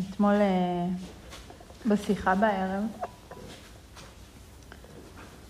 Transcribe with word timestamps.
אתמול 0.00 0.34
אה, 0.34 0.86
בשיחה 1.86 2.34
בערב 2.34 2.82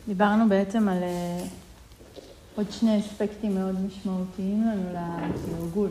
דיברנו 0.08 0.48
בעצם 0.48 0.88
על 0.88 1.02
אה, 1.02 1.44
עוד 2.56 2.66
שני 2.70 3.00
אספקטים 3.00 3.54
מאוד 3.54 3.80
משמעותיים 3.80 4.64
לנו 4.66 4.82
לתרגול. 4.92 5.90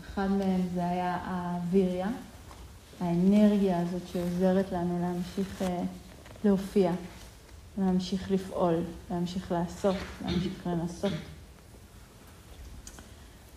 אחד 0.00 0.30
מהם 0.30 0.60
זה 0.74 0.88
היה 0.88 1.18
האוויריה, 1.24 2.08
האנרגיה 3.00 3.80
הזאת 3.80 4.02
שעוזרת 4.12 4.72
לנו 4.72 4.98
להמשיך 5.00 5.62
אה, 5.62 5.82
להופיע, 6.44 6.92
להמשיך 7.78 8.30
לפעול, 8.30 8.74
להמשיך 9.10 9.52
לעשות, 9.52 9.96
להמשיך 10.24 10.66
לנסות. 10.66 11.12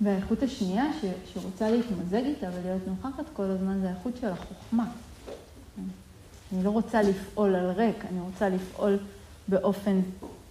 והאיכות 0.01 0.43
השנייה 0.43 0.85
ש, 1.01 1.05
שרוצה 1.33 1.71
להתמזג 1.71 2.23
איתה 2.25 2.47
ולהיות 2.53 2.81
נוכחת 2.87 3.23
כל 3.33 3.43
הזמן 3.43 3.79
זה 3.81 3.89
האיכות 3.89 4.13
של 4.21 4.27
החוכמה. 4.27 4.85
אני 6.53 6.63
לא 6.63 6.69
רוצה 6.69 7.01
לפעול 7.01 7.55
על 7.55 7.71
ריק, 7.71 8.05
אני 8.05 8.19
רוצה 8.19 8.49
לפעול 8.49 8.97
באופן 9.47 9.99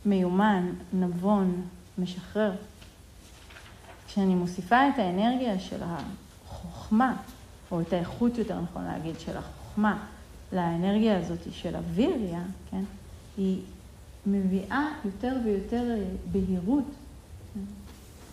מיומן, 0.06 0.73
נבון, 0.92 1.62
משחרר. 1.98 2.52
כשאני 4.06 4.34
מוסיפה 4.34 4.88
את 4.88 4.98
האנרגיה 4.98 5.59
של 5.59 5.80
החוכמה, 5.82 7.16
או 7.70 7.80
את 7.80 7.92
האיכות, 7.92 8.38
יותר 8.38 8.60
נכון 8.60 8.84
להגיד, 8.84 9.20
של 9.20 9.37
החוכמה, 9.37 10.04
לאנרגיה 10.52 11.18
הזאת 11.18 11.38
של 11.51 11.76
הוויריה, 11.76 12.42
כן, 12.70 12.82
היא 13.37 13.62
מביאה 14.26 14.87
יותר 15.04 15.37
ויותר 15.45 15.82
בהירות 16.32 16.84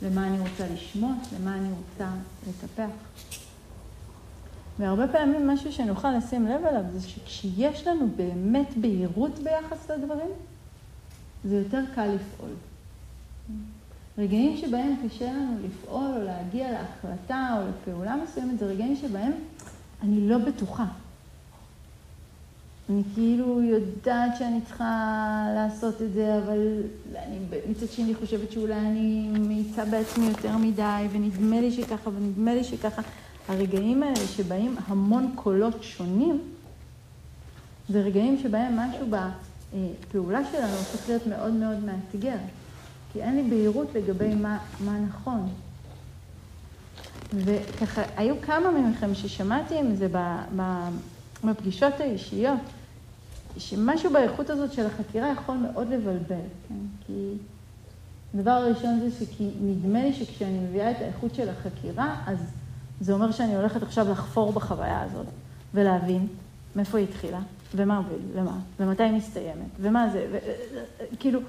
למה 0.04 0.28
אני 0.28 0.40
רוצה 0.40 0.68
לשמוט, 0.74 1.18
למה 1.40 1.56
אני 1.56 1.70
רוצה 1.72 2.10
לטפח. 2.48 2.90
והרבה 4.80 5.08
פעמים 5.08 5.48
משהו 5.48 5.72
שנוכל 5.72 6.12
לשים 6.18 6.46
לב 6.46 6.66
אליו 6.66 6.84
זה 6.94 7.08
שכשיש 7.08 7.88
לנו 7.88 8.08
באמת 8.16 8.78
בהירות 8.78 9.40
ביחס 9.40 9.90
לדברים, 9.92 10.30
זה 11.46 11.56
יותר 11.56 11.82
קל 11.96 12.08
לפעול. 12.08 12.50
רגעים 14.18 14.58
שבהם 14.58 14.96
קשה 15.06 15.34
לנו 15.34 15.58
לפעול 15.66 16.12
או 16.18 16.24
להגיע 16.24 16.72
להחלטה 16.72 17.58
או 17.58 17.70
לפעולה 17.70 18.16
מסוימת, 18.24 18.60
זה 18.60 18.66
רגעים 18.66 18.96
שבהם 18.96 19.32
אני 20.04 20.30
לא 20.30 20.38
בטוחה. 20.38 20.86
אני 22.90 23.02
כאילו 23.14 23.62
יודעת 23.62 24.38
שאני 24.38 24.62
צריכה 24.62 25.46
לעשות 25.56 26.02
את 26.02 26.14
זה, 26.14 26.38
אבל 26.38 26.82
אני 27.16 27.38
מצד 27.70 27.88
שני 27.92 28.16
חושבת 28.16 28.52
שאולי 28.52 28.76
אני 28.76 29.30
מאיצה 29.40 29.86
בעצמי 29.86 30.26
יותר 30.26 30.58
מדי, 30.58 31.08
ונדמה 31.12 31.62
לי 31.62 31.72
שככה, 31.72 32.10
ונדמה 32.10 32.56
לי 32.56 32.64
שככה. 32.64 33.02
הרגעים 33.48 34.04
האלה 34.04 34.28
שבהם 34.36 34.76
המון 34.88 35.32
קולות 35.36 35.84
שונים, 35.84 36.42
זה 37.90 38.02
רגעים 38.02 38.40
שבהם 38.44 38.80
משהו 38.80 39.08
בפעולה 39.10 40.40
שלנו 40.52 40.74
הופך 40.74 41.10
להיות 41.10 41.28
מאוד 41.28 41.54
מאוד 41.54 41.78
מאתגר. 41.84 42.38
כי 43.14 43.22
אין 43.24 43.36
לי 43.36 43.50
בהירות 43.50 43.88
לגבי 43.96 44.36
מה, 44.36 44.58
מה 44.80 45.00
נכון. 45.00 45.50
וככה, 47.34 48.02
היו 48.18 48.36
כמה 48.42 48.72
מכם 48.72 49.16
ששמעתי 49.16 49.80
עם 49.80 49.96
זה 49.96 50.08
בפגישות 51.44 51.94
האישיות, 52.00 52.60
שמשהו 53.58 54.14
באיכות 54.14 54.50
הזאת 54.50 54.74
של 54.74 54.86
החקירה 54.86 55.32
יכול 55.32 55.56
מאוד 55.56 55.90
לבלבל, 55.90 56.36
כן? 56.68 56.76
כי 57.08 57.34
הדבר 58.34 58.52
הראשון 58.52 59.00
זה 59.00 59.26
שכי 59.26 59.50
נדמה 59.62 60.04
לי 60.04 60.14
שכשאני 60.14 60.60
מביאה 60.60 60.92
את 60.92 60.96
האיכות 61.02 61.36
של 61.36 61.50
החקירה, 61.50 62.16
אז 62.28 62.38
זה 63.02 63.14
אומר 63.14 63.32
שאני 63.32 63.56
הולכת 63.56 63.84
עכשיו 63.84 64.12
לחפור 64.12 64.52
בחוויה 64.52 65.02
הזאת 65.02 65.26
ולהבין 65.74 66.28
מאיפה 66.76 66.98
היא 66.98 67.08
התחילה, 67.10 67.40
ומה 67.76 67.98
הוביל, 67.98 68.20
למה, 68.36 68.58
ומתי 68.80 69.04
היא 69.04 69.12
מסתיימת, 69.12 69.70
ומה 69.80 70.10
זה, 70.10 70.40
וכאילו, 71.14 71.40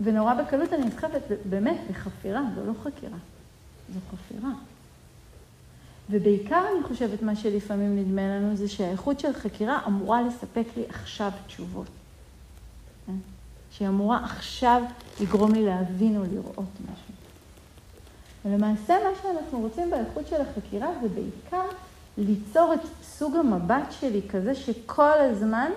ונורא 0.00 0.34
בקלות 0.34 0.72
אני 0.72 0.84
נסחפת 0.84 1.22
באמת 1.48 1.78
לחפירה, 1.90 2.42
זו 2.54 2.66
לא 2.66 2.72
חקירה, 2.82 3.18
זו 3.94 4.00
חפירה. 4.12 4.50
ובעיקר 6.10 6.64
אני 6.74 6.88
חושבת 6.88 7.22
מה 7.22 7.36
שלפעמים 7.36 7.96
נדמה 7.96 8.22
לנו 8.22 8.56
זה 8.56 8.68
שהאיכות 8.68 9.20
של 9.20 9.32
חקירה 9.32 9.80
אמורה 9.86 10.22
לספק 10.22 10.64
לי 10.76 10.82
עכשיו 10.88 11.30
תשובות. 11.46 11.86
כן? 13.06 13.12
שהיא 13.70 13.88
אמורה 13.88 14.24
עכשיו 14.24 14.82
לגרום 15.20 15.54
לי 15.54 15.66
להבין 15.66 16.16
או 16.16 16.22
לראות 16.22 16.70
משהו. 16.82 17.14
ולמעשה 18.44 18.94
מה 18.94 19.10
שאנחנו 19.22 19.60
רוצים 19.60 19.90
באיכות 19.90 20.28
של 20.28 20.40
החקירה 20.40 20.88
זה 21.02 21.08
בעיקר 21.08 21.66
ליצור 22.18 22.74
את 22.74 22.80
סוג 23.02 23.36
המבט 23.36 23.92
שלי 24.00 24.20
כזה 24.28 24.54
שכל 24.54 25.18
הזמן 25.18 25.70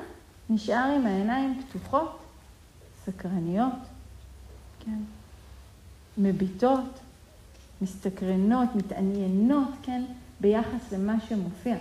נשאר 0.50 0.96
עם 0.96 1.06
העיניים 1.08 1.62
פתוחות, 1.64 2.18
סקרניות, 3.06 3.74
כן? 4.80 4.98
מביטות, 6.18 7.00
מסתקרנות, 7.82 8.76
מתעניינות, 8.76 9.70
כן? 9.84 10.04
ביחס 10.44 10.92
למה 10.94 11.16
שמופיע. 11.28 11.76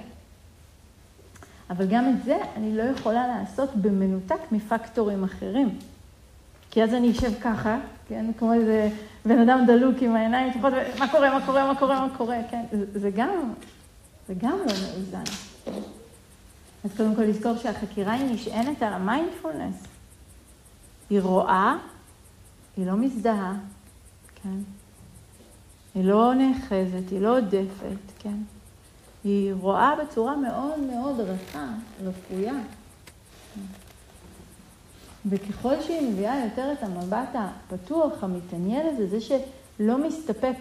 אבל 1.70 1.86
גם 1.86 2.08
את 2.08 2.24
זה 2.24 2.38
אני 2.56 2.76
לא 2.76 2.82
יכולה 2.82 3.26
לעשות 3.26 3.76
במנותק 3.76 4.52
מפקטורים 4.52 5.24
אחרים. 5.24 5.78
כי 6.70 6.82
אז 6.82 6.94
אני 6.94 7.10
אשב 7.10 7.40
ככה, 7.40 7.78
כן, 8.08 8.30
כמו 8.38 8.52
איזה 8.52 8.90
בן 9.24 9.38
אדם 9.38 9.64
דלוק 9.66 9.96
עם 10.00 10.16
העיניים 10.16 10.52
פתוחות, 10.52 10.72
מה 10.98 11.08
קורה, 11.08 11.38
מה 11.38 11.46
קורה, 11.46 11.72
מה 11.72 11.78
קורה, 11.78 12.06
מה 12.06 12.16
קורה, 12.16 12.36
כן, 12.50 12.64
זה, 12.72 13.00
זה 13.00 13.10
גם, 13.10 13.52
זה 14.28 14.34
גם 14.38 14.58
לא 14.58 14.64
מאוזן. 14.66 15.24
אז 16.84 16.90
קודם 16.96 17.14
כל 17.14 17.22
לזכור 17.22 17.56
שהחקירה 17.56 18.12
היא 18.12 18.34
נשענת 18.34 18.82
על 18.82 18.92
המיינדפולנס. 18.92 19.76
היא 21.10 21.20
רואה, 21.20 21.76
היא 22.76 22.86
לא 22.86 22.96
מזדהה, 22.96 23.54
כן? 24.42 24.58
היא 25.94 26.04
לא 26.04 26.34
נאחזת, 26.34 27.10
היא 27.10 27.20
לא 27.20 27.38
עודפת, 27.38 28.12
כן? 28.18 28.36
היא 29.24 29.54
רואה 29.54 29.94
בצורה 30.04 30.36
מאוד 30.36 30.80
מאוד 30.80 31.20
רכה, 31.20 31.66
רפויה. 32.04 32.54
וככל 35.26 35.82
שהיא 35.82 36.12
מביאה 36.12 36.44
יותר 36.44 36.72
את 36.72 36.82
המבט 36.82 37.28
הפתוח, 37.34 38.24
המתעניין 38.24 38.86
הזה, 38.86 39.06
זה 39.06 39.20
שלא 39.20 39.98
מסתפק 39.98 40.56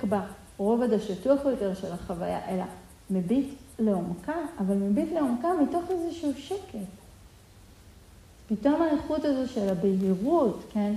ברובד 0.57 0.93
השטוח 0.93 1.39
יותר 1.45 1.73
של 1.73 1.91
החוויה, 1.91 2.49
אלא 2.49 2.63
מביט 3.09 3.49
לעומקה, 3.79 4.35
אבל 4.59 4.75
מביט 4.75 5.13
לעומקה 5.13 5.47
מתוך 5.63 5.83
איזשהו 5.89 6.33
שקט. 6.37 6.79
פתאום 8.47 8.81
האיכות 8.81 9.25
הזו 9.25 9.53
של 9.53 9.69
הבהירות, 9.69 10.63
כן? 10.73 10.93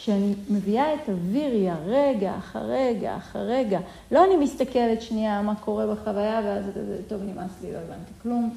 כשאני 0.00 0.34
מביאה 0.50 0.94
את 0.94 1.08
אוויריה 1.08 1.76
רגע 1.86 2.38
אחר 2.38 2.62
רגע 2.62 3.16
אחר 3.16 3.38
רגע, 3.38 3.80
לא 4.10 4.24
אני 4.24 4.36
מסתכלת 4.36 5.02
שנייה 5.02 5.42
מה 5.42 5.54
קורה 5.54 5.94
בחוויה 5.94 6.40
ואז 6.44 6.64
זה 6.74 7.00
טוב, 7.08 7.22
נמאס 7.22 7.50
לי, 7.62 7.72
לא 7.72 7.78
הבנתי 7.78 8.12
כלום, 8.22 8.56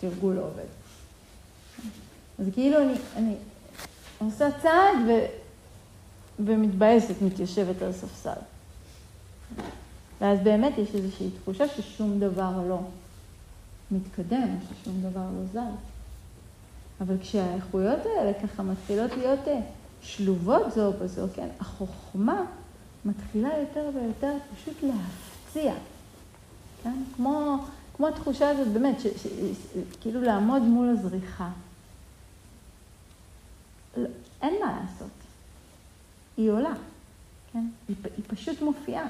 תרגול 0.00 0.34
לא 0.34 0.40
עובד. 0.40 0.64
אז 2.38 2.46
כאילו 2.52 2.78
אני, 2.78 2.94
אני 3.16 3.34
עושה 4.18 4.48
צעד 4.62 4.96
ו, 5.08 5.12
ומתבאסת, 6.38 7.14
מתיישבת 7.22 7.82
על 7.82 7.92
ספסל. 7.92 8.40
ואז 10.20 10.38
באמת 10.40 10.78
יש 10.78 10.94
איזושהי 10.94 11.30
תחושה 11.42 11.68
ששום 11.68 12.20
דבר 12.20 12.52
לא 12.68 12.78
מתקדם, 13.90 14.48
ששום 14.60 14.94
דבר 15.10 15.24
לא 15.36 15.44
זז. 15.52 15.74
אבל 17.00 17.14
כשהאיכויות 17.20 17.98
האלה 18.06 18.32
ככה 18.42 18.62
מתחילות 18.62 19.10
להיות 19.16 19.48
אה, 19.48 19.60
שלובות 20.02 20.72
זו 20.74 20.92
בזו, 20.92 21.26
כן, 21.34 21.48
החוכמה 21.60 22.44
מתחילה 23.04 23.58
יותר 23.58 23.90
ויותר 23.94 24.32
פשוט 24.56 24.76
להפציע, 24.82 25.74
כן? 26.82 27.02
כמו, 27.16 27.64
כמו 27.96 28.08
התחושה 28.08 28.48
הזאת 28.48 28.68
באמת, 28.68 29.00
ש, 29.00 29.06
ש, 29.06 29.26
כאילו 30.00 30.22
לעמוד 30.22 30.62
מול 30.62 30.88
הזריחה. 30.88 31.48
לא, 33.96 34.08
אין 34.42 34.54
מה 34.64 34.80
לעשות. 34.80 35.10
היא 36.36 36.50
עולה, 36.50 36.74
כן? 37.52 37.66
היא, 37.88 37.96
היא 38.04 38.24
פשוט 38.28 38.62
מופיעה. 38.62 39.08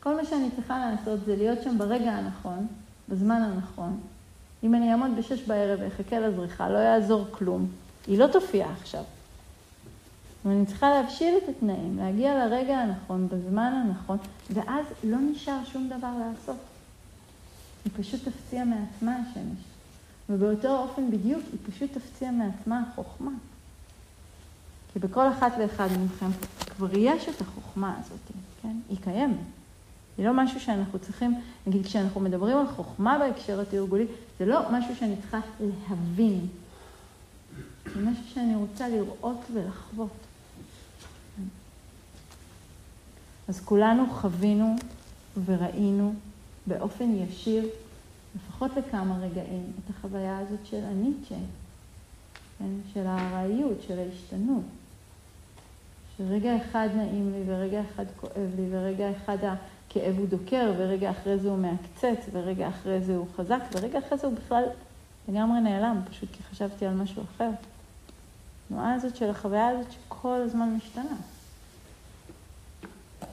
כל 0.00 0.16
מה 0.16 0.24
שאני 0.24 0.50
צריכה 0.56 0.90
לעשות 0.90 1.20
זה 1.24 1.36
להיות 1.36 1.62
שם 1.62 1.78
ברגע 1.78 2.12
הנכון, 2.12 2.66
בזמן 3.08 3.42
הנכון. 3.42 4.00
אם 4.62 4.74
אני 4.74 4.92
אעמוד 4.92 5.10
בשש 5.18 5.42
בערב 5.42 5.78
ואחכה 5.82 6.18
לזריחה, 6.18 6.68
לא 6.68 6.78
יעזור 6.78 7.26
כלום. 7.30 7.66
היא 8.06 8.18
לא 8.18 8.26
תופיע 8.26 8.66
עכשיו. 8.80 9.04
ואני 10.44 10.66
צריכה 10.66 10.90
להבשיל 10.90 11.34
את 11.44 11.48
התנאים, 11.48 11.96
להגיע 11.98 12.46
לרגע 12.46 12.78
הנכון, 12.78 13.28
בזמן 13.28 13.82
הנכון, 13.84 14.18
ואז 14.50 14.86
לא 15.04 15.18
נשאר 15.18 15.64
שום 15.64 15.88
דבר 15.88 16.12
לעשות. 16.18 16.56
היא 17.84 17.92
פשוט 17.96 18.28
תפציע 18.28 18.64
מעצמה 18.64 19.16
השמש. 19.16 19.58
ובאותו 20.28 20.78
אופן 20.78 21.10
בדיוק 21.10 21.42
היא 21.52 21.60
פשוט 21.72 21.92
תפציע 21.92 22.30
מעצמה 22.30 22.82
החוכמה. 22.88 23.30
כי 24.92 24.98
בכל 24.98 25.28
אחת 25.28 25.52
ואחד 25.58 25.88
מכם 26.04 26.30
כבר 26.76 26.98
יש 26.98 27.28
את 27.28 27.40
החוכמה 27.40 27.96
הזאת, 28.00 28.18
כן? 28.62 28.76
היא 28.88 28.98
קיימת. 29.04 29.36
היא 30.18 30.26
לא 30.26 30.32
משהו 30.34 30.60
שאנחנו 30.60 30.98
צריכים, 30.98 31.40
נגיד 31.66 31.86
כשאנחנו 31.86 32.20
מדברים 32.20 32.56
על 32.58 32.66
חוכמה 32.68 33.18
בהקשר 33.18 33.60
התרגולי, 33.60 34.06
זה 34.38 34.46
לא 34.46 34.60
משהו 34.72 34.96
שאני 34.96 35.16
צריכה 35.20 35.40
להבין. 35.60 36.46
זה 37.94 38.00
משהו 38.00 38.24
שאני 38.34 38.56
רוצה 38.56 38.88
לראות 38.88 39.40
ולחוות. 39.52 40.23
אז 43.48 43.60
כולנו 43.60 44.06
חווינו 44.10 44.76
וראינו 45.44 46.14
באופן 46.66 47.14
ישיר, 47.14 47.68
לפחות 48.36 48.70
לכמה 48.76 49.18
רגעים, 49.18 49.72
את 49.78 49.90
החוויה 49.90 50.38
הזאת 50.38 50.66
של 50.66 50.84
הניטשה, 50.84 51.34
כן? 52.58 52.70
של 52.94 53.06
הארעיות, 53.06 53.82
של 53.86 53.98
ההשתנות. 53.98 54.64
שרגע 56.18 56.56
אחד 56.56 56.88
נעים 56.96 57.32
לי, 57.32 57.42
ורגע 57.46 57.80
אחד 57.80 58.04
כואב 58.20 58.50
לי, 58.56 58.66
ורגע 58.70 59.10
אחד 59.10 59.36
הכאב 59.42 60.18
הוא 60.18 60.26
דוקר, 60.28 60.72
ורגע 60.76 61.10
אחרי 61.10 61.38
זה 61.38 61.48
הוא 61.48 61.58
מעקצץ, 61.58 62.28
ורגע 62.32 62.68
אחרי 62.68 63.00
זה 63.00 63.16
הוא 63.16 63.26
חזק, 63.36 63.60
ורגע 63.72 63.98
אחרי 63.98 64.18
זה 64.18 64.26
הוא 64.26 64.34
בכלל 64.34 64.64
לגמרי 65.28 65.60
נעלם, 65.60 66.00
פשוט 66.10 66.28
כי 66.32 66.42
חשבתי 66.42 66.86
על 66.86 66.94
משהו 66.94 67.22
אחר. 67.22 67.50
התנועה 68.66 68.94
הזאת 68.94 69.16
של 69.16 69.30
החוויה 69.30 69.68
הזאת 69.68 69.92
שכל 69.92 70.40
הזמן 70.44 70.74
משתנה. 70.76 71.16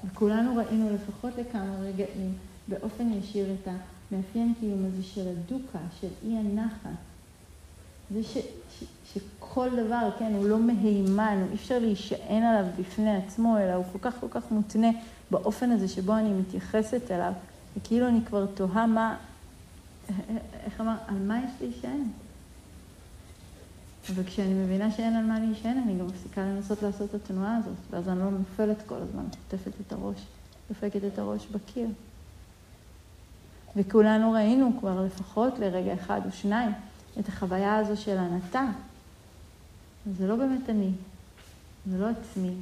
וכולנו 0.06 0.56
ראינו 0.56 0.90
לפחות 0.94 1.34
לכמה 1.38 1.76
רגעים 1.80 2.34
באופן 2.68 3.14
ישיר 3.14 3.46
את 3.54 3.68
המאפיין 4.12 4.54
קיום 4.60 4.86
הזה 4.86 5.04
של 5.04 5.28
הדוקה, 5.28 5.80
של 6.02 6.08
אי 6.24 6.38
הנחת. 6.38 6.90
זה 8.14 8.24
ש, 8.24 8.38
ש, 8.80 8.84
שכל 9.14 9.70
דבר, 9.86 10.10
כן, 10.20 10.34
הוא 10.36 10.48
לא 10.48 10.60
מהימן, 10.60 11.46
אי 11.50 11.56
אפשר 11.56 11.80
להישען 11.80 12.44
עליו 12.44 12.66
בפני 12.80 13.16
עצמו, 13.16 13.58
אלא 13.58 13.74
הוא 13.74 13.86
כל 13.92 14.00
כך 14.02 14.20
כל 14.20 14.28
כך 14.30 14.52
מותנה 14.52 14.90
באופן 15.32 15.72
הזה 15.72 15.88
שבו 15.88 16.14
אני 16.14 16.30
מתייחסת 16.30 17.12
אליו, 17.12 17.34
וכאילו 17.78 18.08
אני 18.08 18.20
כבר 18.26 18.46
תוהה 18.46 18.88
מה, 18.88 19.18
איך 20.66 20.82
אמר, 20.82 20.96
על 21.08 21.16
מה 21.16 21.40
יש 21.46 21.52
להישען? 21.62 22.04
וכשאני 24.10 24.54
מבינה 24.54 24.92
שאין 24.92 25.16
על 25.16 25.26
מה 25.26 25.40
להישען, 25.40 25.78
אני 25.78 26.00
גם 26.00 26.08
מפסיקה 26.08 26.42
לנסות 26.42 26.82
לעשות 26.82 27.10
את 27.10 27.16
התנועה 27.16 27.58
הזאת, 27.58 27.76
ואז 27.90 28.10
אני 28.10 28.20
לא 28.20 28.30
נופלת 28.30 28.78
כל 28.86 28.96
הזמן, 28.96 29.24
חוטפת 29.32 29.72
את 29.88 29.92
הראש, 29.92 30.18
דופקת 30.70 31.02
את 31.14 31.20
הראש 31.20 31.48
בקיר. 31.48 31.88
וכולנו 33.76 34.32
ראינו 34.32 34.72
כבר 34.80 35.06
לפחות 35.06 35.60
לרגע 35.60 35.94
אחד 35.94 36.22
או 36.26 36.32
שניים 36.32 36.72
את 37.20 37.30
החוויה 37.30 37.78
הזו 37.78 38.02
של 38.02 38.18
הנתה. 38.18 38.66
זה 40.18 40.28
לא 40.28 40.36
באמת 40.36 40.70
אני, 40.70 40.92
זה 41.90 41.98
לא 41.98 42.08
עצמי, 42.10 42.54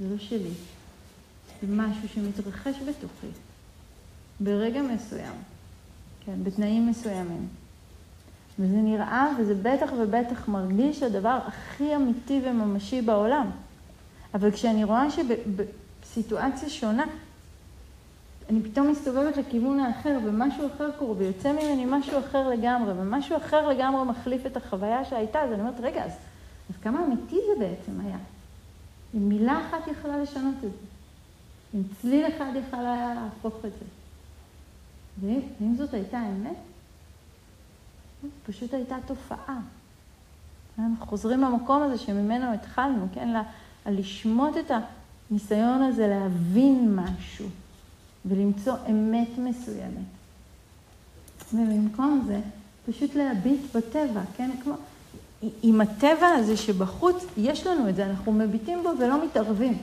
זה 0.00 0.08
לא 0.10 0.18
שלי. 0.18 0.52
זה 1.62 1.66
משהו 1.70 2.08
שמתרחש 2.08 2.76
בתוכי, 2.88 3.26
ברגע 4.40 4.82
מסוים, 4.82 5.34
כן, 6.20 6.44
בתנאים 6.44 6.90
מסוימים. 6.90 7.48
וזה 8.58 8.76
נראה, 8.76 9.28
וזה 9.38 9.54
בטח 9.54 9.90
ובטח 9.98 10.48
מרגיש 10.48 11.02
הדבר 11.02 11.38
הכי 11.46 11.96
אמיתי 11.96 12.40
וממשי 12.44 13.02
בעולם. 13.02 13.50
אבל 14.34 14.50
כשאני 14.50 14.84
רואה 14.84 15.06
שבסיטואציה 15.10 16.68
שונה, 16.68 17.04
אני 18.50 18.62
פתאום 18.62 18.90
מסתובבת 18.90 19.36
לכיוון 19.36 19.80
האחר, 19.80 20.18
ומשהו 20.24 20.66
אחר 20.74 20.90
קורה, 20.98 21.14
ויוצא 21.18 21.52
ממני 21.52 21.84
משהו 21.88 22.18
אחר 22.18 22.48
לגמרי, 22.48 22.92
ומשהו 22.92 23.36
אחר 23.36 23.68
לגמרי 23.68 24.04
מחליף 24.04 24.46
את 24.46 24.56
החוויה 24.56 25.04
שהייתה, 25.04 25.42
אז 25.42 25.52
אני 25.52 25.60
אומרת, 25.60 25.80
רגע, 25.80 26.04
אז, 26.04 26.12
אז 26.70 26.76
כמה 26.82 27.04
אמיתי 27.04 27.36
זה 27.36 27.64
בעצם 27.64 28.00
היה? 28.00 28.18
אם 29.14 29.28
מילה 29.28 29.60
אחת 29.68 29.88
יכלה 29.88 30.18
לשנות 30.18 30.54
את 30.56 30.60
זה, 30.60 30.68
אם 31.74 31.82
צליל 32.00 32.26
אחד 32.28 32.52
יכל 32.56 32.80
היה 32.80 33.14
להפוך 33.14 33.54
את 33.64 33.72
זה. 33.78 33.84
ואם 35.20 35.76
זאת 35.76 35.94
הייתה 35.94 36.18
אמת, 36.18 36.56
פשוט 38.46 38.74
הייתה 38.74 38.96
תופעה. 39.06 39.58
אנחנו 40.78 41.06
חוזרים 41.06 41.40
למקום 41.40 41.82
הזה 41.82 41.98
שממנו 41.98 42.52
התחלנו, 42.54 43.06
כן? 43.14 43.28
לשמוט 43.86 44.56
את 44.56 44.70
הניסיון 45.30 45.82
הזה 45.82 46.06
להבין 46.06 46.96
משהו 46.96 47.46
ולמצוא 48.24 48.74
אמת 48.90 49.28
מסוימת. 49.38 50.08
ובמקום 51.52 52.24
זה, 52.26 52.40
פשוט 52.86 53.14
להביט 53.14 53.76
בטבע, 53.76 54.20
כן? 54.36 54.50
כמו, 54.62 54.74
עם 55.62 55.80
הטבע 55.80 56.26
הזה 56.26 56.56
שבחוץ, 56.56 57.24
יש 57.36 57.66
לנו 57.66 57.88
את 57.88 57.96
זה, 57.96 58.06
אנחנו 58.06 58.32
מביטים 58.32 58.82
בו 58.82 58.90
ולא 58.98 59.24
מתערבים. 59.24 59.78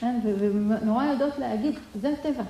כן? 0.00 0.20
ונורא 0.38 1.04
יודעות 1.04 1.38
להגיד, 1.38 1.74
זה 2.00 2.12
הטבע. 2.12 2.42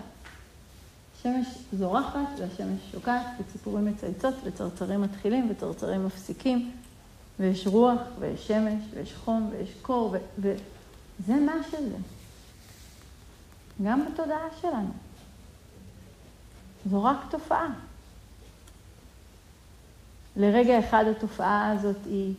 השמש 1.28 1.58
זורחת 1.72 2.28
והשמש 2.38 2.80
שוקעת, 2.92 3.26
וציפורים 3.40 3.84
מצייצות, 3.84 4.34
וצרצרים 4.44 5.02
מתחילים 5.02 5.50
וצרצרים 5.50 6.06
מפסיקים, 6.06 6.70
ויש 7.40 7.66
רוח, 7.66 8.00
ויש 8.18 8.48
שמש, 8.48 8.82
ויש 8.94 9.14
חום, 9.14 9.50
ויש 9.52 9.74
קור, 9.82 10.14
ו- 10.40 10.54
וזה 11.18 11.34
מה 11.34 11.52
שזה. 11.70 11.96
גם 13.84 14.04
בתודעה 14.04 14.46
שלנו. 14.60 14.90
זו 16.90 17.04
רק 17.04 17.16
תופעה. 17.30 17.68
לרגע 20.36 20.78
אחד 20.78 21.04
התופעה 21.16 21.70
הזאת 21.70 21.96
היא 22.04 22.34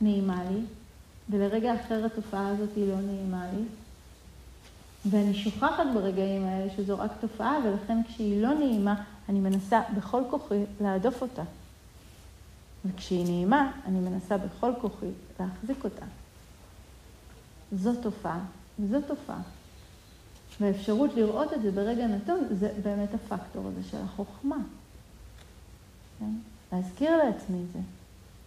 נעימה 0.00 0.44
לי, 0.50 0.60
ולרגע 1.30 1.74
אחר 1.74 2.04
התופעה 2.04 2.48
הזאת 2.48 2.68
היא 2.76 2.88
לא 2.88 3.00
נעימה 3.00 3.46
לי, 3.52 3.64
ואני 5.06 5.34
שוכחת 5.34 5.84
ברגעים 5.94 6.44
האלה 6.44 6.70
שזו 6.76 6.98
רק 6.98 7.10
תופעה, 7.20 7.56
ולכן 7.64 8.02
כשהיא 8.08 8.42
לא 8.42 8.54
נעימה, 8.54 9.02
אני 9.28 9.40
מנסה 9.40 9.80
בכל 9.96 10.22
כוחי 10.30 10.64
להדוף 10.80 11.22
אותה. 11.22 11.42
וכשהיא 12.84 13.24
נעימה, 13.24 13.72
אני 13.86 13.98
מנסה 13.98 14.38
בכל 14.38 14.72
כוחי 14.80 15.10
להחזיק 15.40 15.84
אותה. 15.84 16.06
זו 17.72 17.94
תופעה, 18.02 18.40
וזו 18.80 19.00
תופעה. 19.06 19.40
והאפשרות 20.60 21.14
לראות 21.14 21.52
את 21.52 21.62
זה 21.62 21.70
ברגע 21.70 22.06
נתון, 22.06 22.46
זה 22.50 22.72
באמת 22.82 23.14
הפקטור 23.14 23.66
הזה 23.66 23.88
של 23.90 23.98
החוכמה. 24.04 24.56
כן? 26.18 26.30
להזכיר 26.72 27.16
לעצמי 27.16 27.58
את 27.58 27.72
זה. 27.72 27.78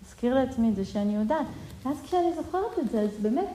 להזכיר 0.01 0.35
לעצמי 0.35 0.69
את 0.69 0.75
זה 0.75 0.85
שאני 0.85 1.15
יודעת. 1.15 1.45
ואז 1.83 1.97
כשאני 2.03 2.33
זוכרת 2.35 2.79
את 2.79 2.91
זה, 2.91 3.01
אז 3.01 3.09
באמת 3.21 3.47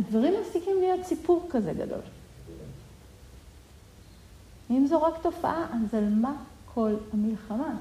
הדברים 0.00 0.34
מפסיקים 0.40 0.80
להיות 0.80 1.06
סיפור 1.06 1.46
כזה 1.50 1.72
גדול. 1.72 2.00
אם 4.70 4.86
זו 4.86 5.02
רק 5.02 5.14
תופעה, 5.22 5.66
אז 5.72 5.94
על 5.94 6.08
מה 6.08 6.32
כל 6.74 6.94
המלחמה? 7.12 7.76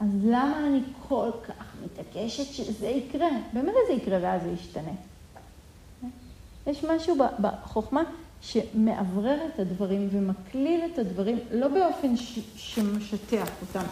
אז 0.00 0.08
למה 0.24 0.66
אני 0.66 0.80
כל 1.08 1.30
כך 1.48 1.64
מתעקשת 1.84 2.44
שזה 2.44 2.86
יקרה? 2.86 3.28
באמת 3.52 3.74
זה 3.86 3.92
יקרה 3.92 4.18
ואז 4.22 4.42
זה 4.42 4.48
ישתנה. 4.48 4.92
יש 6.66 6.84
משהו 6.84 7.16
בחוכמה 7.40 8.02
שמאוורר 8.40 9.46
את 9.46 9.60
הדברים 9.60 10.08
ומקליל 10.12 10.80
את 10.92 10.98
הדברים, 10.98 11.38
לא 11.52 11.68
באופן 11.68 12.16
ש... 12.16 12.38
שמשטח 12.56 13.48
אותם, 13.62 13.84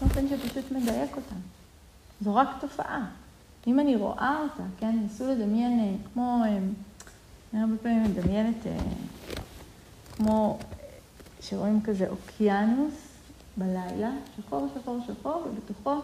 באופן 0.00 0.28
שפשוט 0.28 0.72
מדייק 0.72 1.16
אותם. 1.16 1.40
זו 2.20 2.34
רק 2.34 2.48
תופעה. 2.60 3.06
אם 3.66 3.80
אני 3.80 3.96
רואה 3.96 4.42
אותה, 4.42 4.62
כן, 4.78 4.98
ניסו 5.02 5.26
לדמיין 5.26 5.80
אה, 5.80 5.94
כמו, 6.12 6.42
אה, 6.44 6.58
אני 7.52 7.62
הרבה 7.62 7.76
פעמים 7.82 8.02
מדמיינת 8.04 8.66
אה, 8.66 8.78
כמו 10.16 10.58
שרואים 11.40 11.80
כזה 11.84 12.08
אוקיינוס 12.08 12.94
בלילה, 13.56 14.10
שחור, 14.36 14.68
שחור, 14.74 14.98
שחור, 15.06 15.46
ובתוכו 15.48 16.00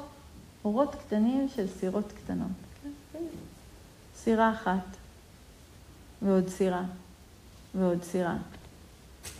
אורות 0.65 0.95
קטנים 0.95 1.49
של 1.57 1.67
סירות 1.81 2.13
קטנות. 2.13 2.49
סירה 4.17 4.51
אחת, 4.51 4.97
ועוד 6.23 6.49
סירה, 6.49 6.83
ועוד 7.75 8.03
סירה. 8.03 8.37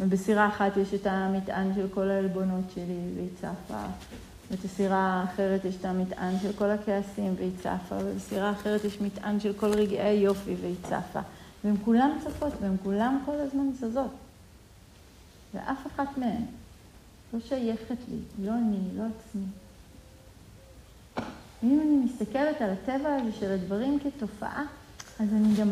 ובסירה 0.01 0.49
אחת 0.49 0.77
יש 0.77 0.95
את 0.95 1.07
המטען 1.07 1.75
של 1.75 1.87
כל 1.95 2.11
העלבונות 2.11 2.65
שלי, 2.75 2.99
והיא 3.17 3.29
צפה, 3.41 3.85
ובסירה 4.51 4.99
האחרת 4.99 5.65
יש 5.65 5.77
את 5.77 5.85
המטען 5.85 6.35
של 6.43 6.53
כל 6.53 6.71
הכעסים 6.71 7.35
והיא 7.39 7.53
צפה, 7.59 7.97
ובסירה 8.05 8.51
אחרת 8.51 8.85
יש 8.85 9.01
מטען 9.01 9.41
של 9.41 9.53
כל 9.53 9.75
רגעי 9.75 10.03
היופי 10.03 10.55
והיא 10.61 10.77
צפה. 10.83 11.21
והן 11.65 11.77
כולן 11.85 12.11
צפות 12.25 12.53
והן 12.61 12.77
כולן 12.83 13.19
כל 13.25 13.41
הזמן 13.41 13.73
זזות. 13.73 14.11
ואף 15.55 15.87
אחת 15.87 16.19
מהן 16.19 16.43
לא 17.33 17.41
שייכת 17.41 17.97
לי, 18.09 18.47
לא 18.47 18.53
אני, 18.53 18.79
לא 18.97 19.03
עצמי. 19.03 19.45
ואם 21.63 21.81
אני 21.81 21.97
מסתכלת 22.05 22.61
על 22.61 22.71
הטבע 22.71 23.15
הזה 23.15 23.33
של 23.33 23.53
הדברים 23.53 23.99
כתופעה, 24.01 24.65
אז 25.21 25.29
אני 25.33 25.55
גם 25.61 25.69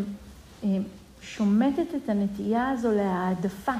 אה, 0.64 0.68
שומטת 1.22 1.94
את 1.96 2.08
הנטייה 2.08 2.70
הזו 2.70 2.92
להעדפה. 2.92 3.72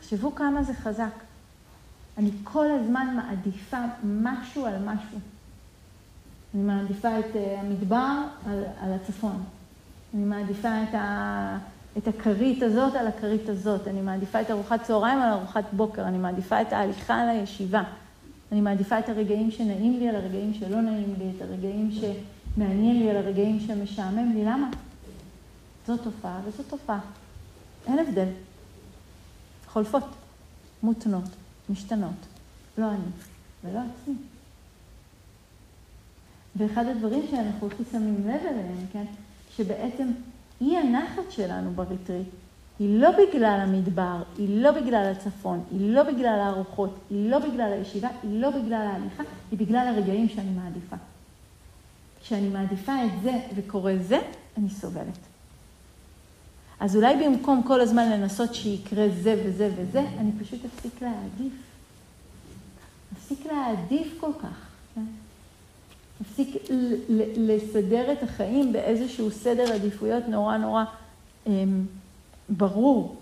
תחשבו 0.00 0.34
כמה 0.34 0.62
זה 0.62 0.74
חזק. 0.74 1.25
אני 2.18 2.30
כל 2.44 2.66
הזמן 2.70 3.16
מעדיפה 3.16 3.78
משהו 4.04 4.66
על 4.66 4.78
משהו. 4.84 5.18
אני 6.54 6.62
מעדיפה 6.62 7.18
את 7.18 7.36
אה, 7.36 7.60
המדבר 7.60 8.22
על, 8.46 8.64
על 8.80 8.92
הצפון. 8.92 9.42
אני 10.14 10.24
מעדיפה 10.24 10.82
את 10.82 10.94
את 11.98 12.08
הכרית 12.08 12.62
הזאת 12.62 12.94
על 12.94 13.06
הכרית 13.06 13.48
הזאת, 13.48 13.88
אני 13.88 14.00
מעדיפה 14.00 14.40
את 14.40 14.50
ארוחת 14.50 14.82
צהריים 14.82 15.18
על 15.18 15.32
ארוחת 15.32 15.64
בוקר, 15.72 16.02
אני 16.02 16.18
מעדיפה 16.18 16.62
את 16.62 16.72
ההליכה 16.72 17.14
על 17.14 17.28
הישיבה, 17.28 17.82
אני 18.52 18.60
מעדיפה 18.60 18.98
את 18.98 19.08
הרגעים 19.08 19.50
שנעים 19.50 19.98
לי 19.98 20.08
על 20.08 20.16
הרגעים 20.16 20.54
שלא 20.54 20.80
נעים 20.80 21.14
לי, 21.18 21.30
את 21.36 21.42
הרגעים 21.42 21.90
שמעניין 21.92 22.98
לי 22.98 23.10
על 23.10 23.16
הרגעים 23.16 23.60
שמשעמם 23.60 24.32
לי, 24.32 24.44
למה? 24.44 24.68
זו 25.86 25.96
תופעה 25.96 26.40
וזו 26.44 26.62
תופעה. 26.62 27.00
אין 27.86 27.98
הבדל. 27.98 28.28
חולפות, 29.68 30.04
מותנות, 30.82 31.24
משתנות. 31.70 32.26
לא 32.78 32.90
אני 32.90 33.10
ולא 33.64 33.80
עצמי. 33.80 34.14
ואחד 36.56 36.86
הדברים 36.86 37.22
שאנחנו 37.30 37.66
הכי 37.66 37.82
שמים 37.92 38.28
לב 38.28 38.40
אליהם, 38.40 38.86
כן, 38.92 39.04
שבעצם 39.56 40.08
אי 40.60 40.76
הנחת 40.76 41.30
שלנו 41.30 41.70
בריטריט 41.70 42.28
היא 42.78 43.00
לא 43.00 43.10
בגלל 43.10 43.60
המדבר, 43.62 44.22
היא 44.38 44.62
לא 44.62 44.70
בגלל 44.70 45.12
הצפון, 45.12 45.64
היא 45.70 45.90
לא 45.94 46.02
בגלל 46.02 46.40
הארוחות, 46.40 46.98
היא 47.10 47.30
לא 47.30 47.38
בגלל 47.38 47.72
הישיבה, 47.72 48.08
היא 48.22 48.40
לא 48.40 48.50
בגלל 48.50 48.88
ההליכה, 48.92 49.22
היא 49.50 49.58
בגלל 49.58 49.88
הרגעים 49.88 50.28
שאני 50.28 50.50
מעדיפה. 50.50 50.96
כשאני 52.22 52.48
מעדיפה 52.48 52.92
את 53.04 53.22
זה 53.22 53.32
וקורה 53.54 53.94
זה, 54.08 54.18
אני 54.56 54.70
סובלת. 54.70 55.18
אז 56.80 56.96
אולי 56.96 57.16
במקום 57.24 57.62
כל 57.62 57.80
הזמן 57.80 58.10
לנסות 58.10 58.54
שיקרה 58.54 59.06
זה 59.22 59.42
וזה 59.44 59.70
וזה, 59.76 60.00
אני 60.18 60.30
פשוט 60.44 60.60
אפסיק 60.64 61.02
להעדיף. 61.02 61.52
אפסיק 63.16 63.46
להעדיף 63.46 64.08
כל 64.20 64.30
כך. 64.42 64.66
כן? 64.94 65.04
אפסיק 66.22 66.56
לסדר 67.36 68.12
את 68.12 68.22
החיים 68.22 68.72
באיזשהו 68.72 69.30
סדר 69.30 69.72
עדיפויות 69.72 70.28
נורא 70.28 70.56
נורא 70.56 70.84
אמ, 71.46 71.86
ברור, 72.48 73.16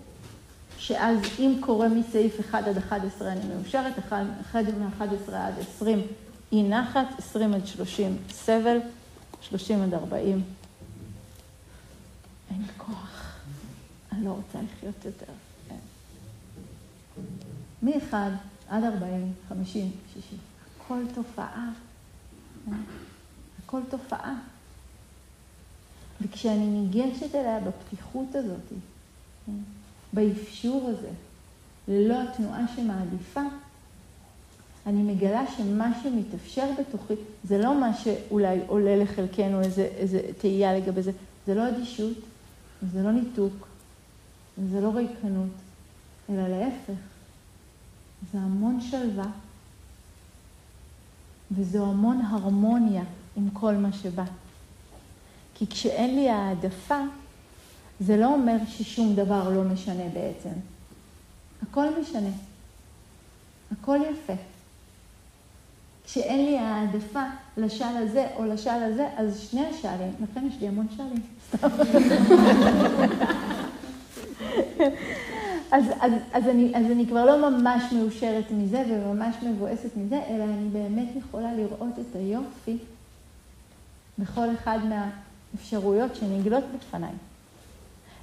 שאז 0.77 1.19
אם 1.39 1.57
קורה 1.59 1.87
מסעיף 1.87 2.39
1 2.39 2.67
עד 2.67 2.77
11 2.77 3.31
אני 3.31 3.41
מאושרת, 3.55 3.99
1 3.99 4.65
מ-11 4.65 5.33
עד 5.33 5.53
20 5.59 6.01
אי 6.51 6.63
נחת, 6.63 7.07
20 7.17 7.53
עד 7.53 7.67
30 7.67 8.17
סבל, 8.29 8.77
30 9.41 9.83
עד 9.83 9.93
40 9.93 10.43
אין 12.51 12.63
כוח, 12.77 13.14
לא 14.25 14.31
רוצה 14.31 14.59
לחיות 14.61 15.05
יותר. 15.05 15.31
מ-1 17.83 18.13
עד 18.69 18.83
40, 18.83 19.33
50, 19.49 19.91
60, 20.13 20.39
הכל 20.77 20.99
תופעה. 21.15 21.71
הכל 23.63 23.81
תופעה. 23.89 24.35
וכשאני 26.21 26.65
ניגשת 26.65 27.35
אליה 27.35 27.59
בפתיחות 27.59 28.35
הזאת, 28.35 28.73
באפשור 30.13 30.89
הזה, 30.89 31.09
ללא 31.87 32.15
התנועה 32.21 32.65
שמעדיפה, 32.75 33.41
אני 34.85 35.03
מגלה 35.03 35.43
שמה 35.57 35.91
שמתאפשר 36.03 36.69
בתוכי, 36.79 37.13
זה 37.43 37.57
לא 37.57 37.79
מה 37.79 37.97
שאולי 37.97 38.59
עולה 38.67 38.95
לחלקנו 38.95 39.61
איזה, 39.61 39.81
איזה 39.81 40.21
תהייה 40.37 40.77
לגבי 40.77 41.01
זה, 41.01 41.11
זה 41.47 41.55
לא 41.55 41.69
אדישות, 41.69 42.17
זה 42.93 43.03
לא 43.03 43.11
ניתוק, 43.11 43.67
זה 44.71 44.81
לא 44.81 44.89
ריקנות, 44.95 45.49
אלא 46.29 46.47
להפך, 46.47 47.01
זה 48.31 48.39
המון 48.39 48.81
שלווה, 48.81 49.27
וזו 51.51 51.85
המון 51.85 52.21
הרמוניה 52.21 53.03
עם 53.37 53.49
כל 53.49 53.73
מה 53.75 53.93
שבא. 53.93 54.23
כי 55.55 55.67
כשאין 55.67 56.15
לי 56.15 56.29
העדפה, 56.29 56.99
זה 57.99 58.17
לא 58.17 58.33
אומר 58.33 58.57
ששום 58.67 59.15
דבר 59.15 59.49
לא 59.49 59.63
משנה 59.63 60.03
בעצם. 60.13 60.49
הכל 61.61 61.85
משנה. 62.01 62.29
הכל 63.71 63.99
יפה. 64.11 64.33
כשאין 66.05 66.45
לי 66.45 66.59
העדפה 66.59 67.23
לשל 67.57 67.97
הזה 67.97 68.27
או 68.35 68.45
לשל 68.45 68.83
הזה, 68.83 69.07
אז 69.17 69.39
שני 69.51 69.65
השלים, 69.67 70.13
לכן 70.23 70.47
יש 70.47 70.55
לי 70.61 70.67
המון 70.67 70.87
שלים. 70.97 71.21
סתם. 71.47 71.67
אז, 75.71 75.85
אז, 75.99 76.11
אז, 76.33 76.47
אני, 76.47 76.71
אז 76.75 76.85
אני 76.85 77.07
כבר 77.07 77.25
לא 77.25 77.49
ממש 77.49 77.83
מאושרת 77.93 78.51
מזה 78.51 78.83
וממש 78.89 79.35
מבואסת 79.43 79.97
מזה, 79.97 80.21
אלא 80.29 80.43
אני 80.43 80.69
באמת 80.69 81.07
יכולה 81.15 81.53
לראות 81.53 81.99
את 81.99 82.15
היופי 82.15 82.77
בכל 84.19 84.47
אחד 84.53 84.79
מהאפשרויות 84.89 86.15
שנגלות 86.15 86.63
בפניי. 86.77 87.11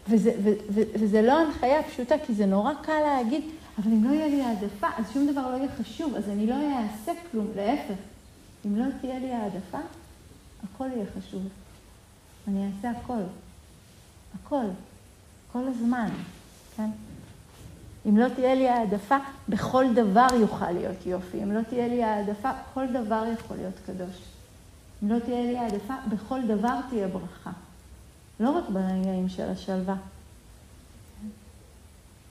וזה, 0.08 0.32
ו, 0.44 0.50
ו, 0.70 0.80
וזה 0.94 1.22
לא 1.22 1.38
הנחיה 1.38 1.82
פשוטה, 1.82 2.14
כי 2.26 2.34
זה 2.34 2.46
נורא 2.46 2.72
קל 2.82 3.00
להגיד, 3.00 3.44
אבל 3.78 3.92
אם 3.92 4.04
לא 4.04 4.10
יהיה 4.10 4.28
לי 4.28 4.42
העדפה, 4.42 4.86
אז 4.98 5.04
שום 5.12 5.26
דבר 5.32 5.50
לא 5.50 5.56
יהיה 5.56 5.68
חשוב, 5.80 6.14
אז 6.14 6.28
אני 6.28 6.46
לא 6.46 6.54
אעשה 6.54 7.12
כלום, 7.30 7.46
להפך. 7.56 7.94
אם 8.66 8.76
לא 8.76 8.84
תהיה 9.00 9.18
לי 9.18 9.32
העדפה, 9.32 9.78
הכל 10.64 10.88
יהיה 10.94 11.06
חשוב. 11.18 11.42
אני 12.48 12.66
אעשה 12.66 12.90
הכל. 12.90 13.22
הכל. 14.34 14.64
כל 15.52 15.68
הזמן, 15.68 16.09
כן? 16.76 16.90
אם 18.09 18.18
לא 18.18 18.28
תהיה 18.28 18.54
לי 18.54 18.68
העדפה, 18.68 19.16
בכל 19.49 19.85
דבר 19.94 20.26
יוכל 20.40 20.71
להיות 20.71 21.06
יופי. 21.06 21.42
אם 21.42 21.52
לא 21.52 21.61
תהיה 21.62 21.88
לי 21.88 22.04
העדפה, 22.04 22.50
כל 22.75 22.87
דבר 22.87 23.25
יכול 23.38 23.56
להיות 23.56 23.75
קדוש. 23.87 24.23
אם 25.02 25.09
לא 25.09 25.18
תהיה 25.18 25.42
לי 25.42 25.59
העדפה, 25.59 25.94
בכל 26.09 26.42
דבר 26.47 26.80
תהיה 26.88 27.09
ברכה. 27.09 27.50
לא 28.40 28.50
רק 28.50 28.64
ברגעים 28.68 29.28
של 29.28 29.50
השלווה, 29.50 29.97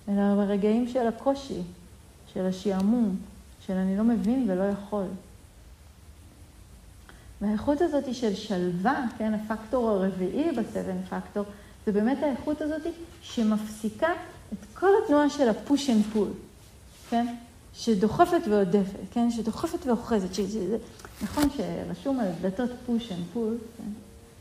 אלא 0.09 0.35
ברגעים 0.35 0.87
של 0.87 1.07
הקושי, 1.07 1.61
של 2.33 2.45
השעמום, 2.45 3.15
של 3.67 3.73
אני 3.73 3.97
לא 3.97 4.03
מבין 4.03 4.49
ולא 4.49 4.63
יכול. 4.63 5.05
והאיכות 7.41 7.81
הזאת 7.81 8.15
של 8.15 8.35
שלווה, 8.35 9.05
כן, 9.17 9.33
הפקטור 9.33 9.89
הרביעי 9.89 10.51
ב 10.51 10.60
seven 10.60 11.03
factor, 11.09 11.45
זה 11.85 11.91
באמת 11.91 12.17
האיכות 12.23 12.61
הזאת 12.61 12.81
שמפסיקה 13.21 14.09
את 14.53 14.65
כל 14.73 14.89
התנועה 15.03 15.29
של 15.29 15.49
ה 15.49 15.57
push 15.57 15.89
and 15.89 16.03
pull, 16.13 16.27
כן? 17.09 17.27
שדוחפת 17.73 18.41
והודפת, 18.49 18.99
כן? 19.11 19.31
שדוחפת 19.31 19.85
ואוחזת. 19.85 20.33
שזה, 20.33 20.77
נכון 21.23 21.43
שרשום 21.57 22.19
על 22.19 22.27
דלתות 22.41 22.69
push 22.85 23.11
and 23.11 23.25
pull, 23.33 23.57
כן? 23.77 23.89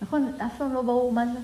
נכון? 0.03 0.33
אף 0.39 0.59
פעם 0.59 0.75
לא 0.75 0.83
ברור 0.83 1.13
מה 1.13 1.27
זה. 1.27 1.39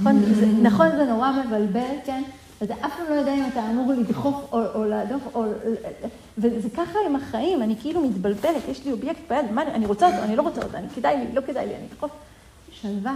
נכון, 0.00 0.34
זה, 0.34 0.46
נכון, 0.46 0.90
זה 0.96 1.04
נורא 1.04 1.32
מבלבל, 1.32 1.96
כן? 2.04 2.22
ואתה 2.60 2.74
אף 2.86 2.96
פעם 2.96 3.06
לא 3.10 3.14
יודע 3.14 3.34
אם 3.34 3.44
אתה 3.52 3.70
אמור 3.70 3.92
לדחוף 3.92 4.52
או, 4.52 4.60
או 4.74 4.84
להדוף, 4.84 5.22
או... 5.34 5.44
וזה 6.38 6.70
ככה 6.70 6.98
עם 7.06 7.16
החיים, 7.16 7.62
אני 7.62 7.76
כאילו 7.80 8.08
מתבלבלת, 8.08 8.68
יש 8.68 8.84
לי 8.84 8.92
אובייקט 8.92 9.20
ביד, 9.28 9.52
מה, 9.52 9.62
אני 9.62 9.86
רוצה 9.86 10.06
אותו, 10.06 10.22
אני 10.22 10.36
לא 10.36 10.42
רוצה 10.42 10.62
אותו, 10.62 10.76
אני 10.76 10.88
כדאי 10.88 11.16
לי, 11.16 11.34
לא 11.34 11.40
כדאי 11.40 11.66
לי, 11.66 11.76
אני 11.76 11.86
אדחוף. 11.92 12.10
שלווה. 12.72 13.14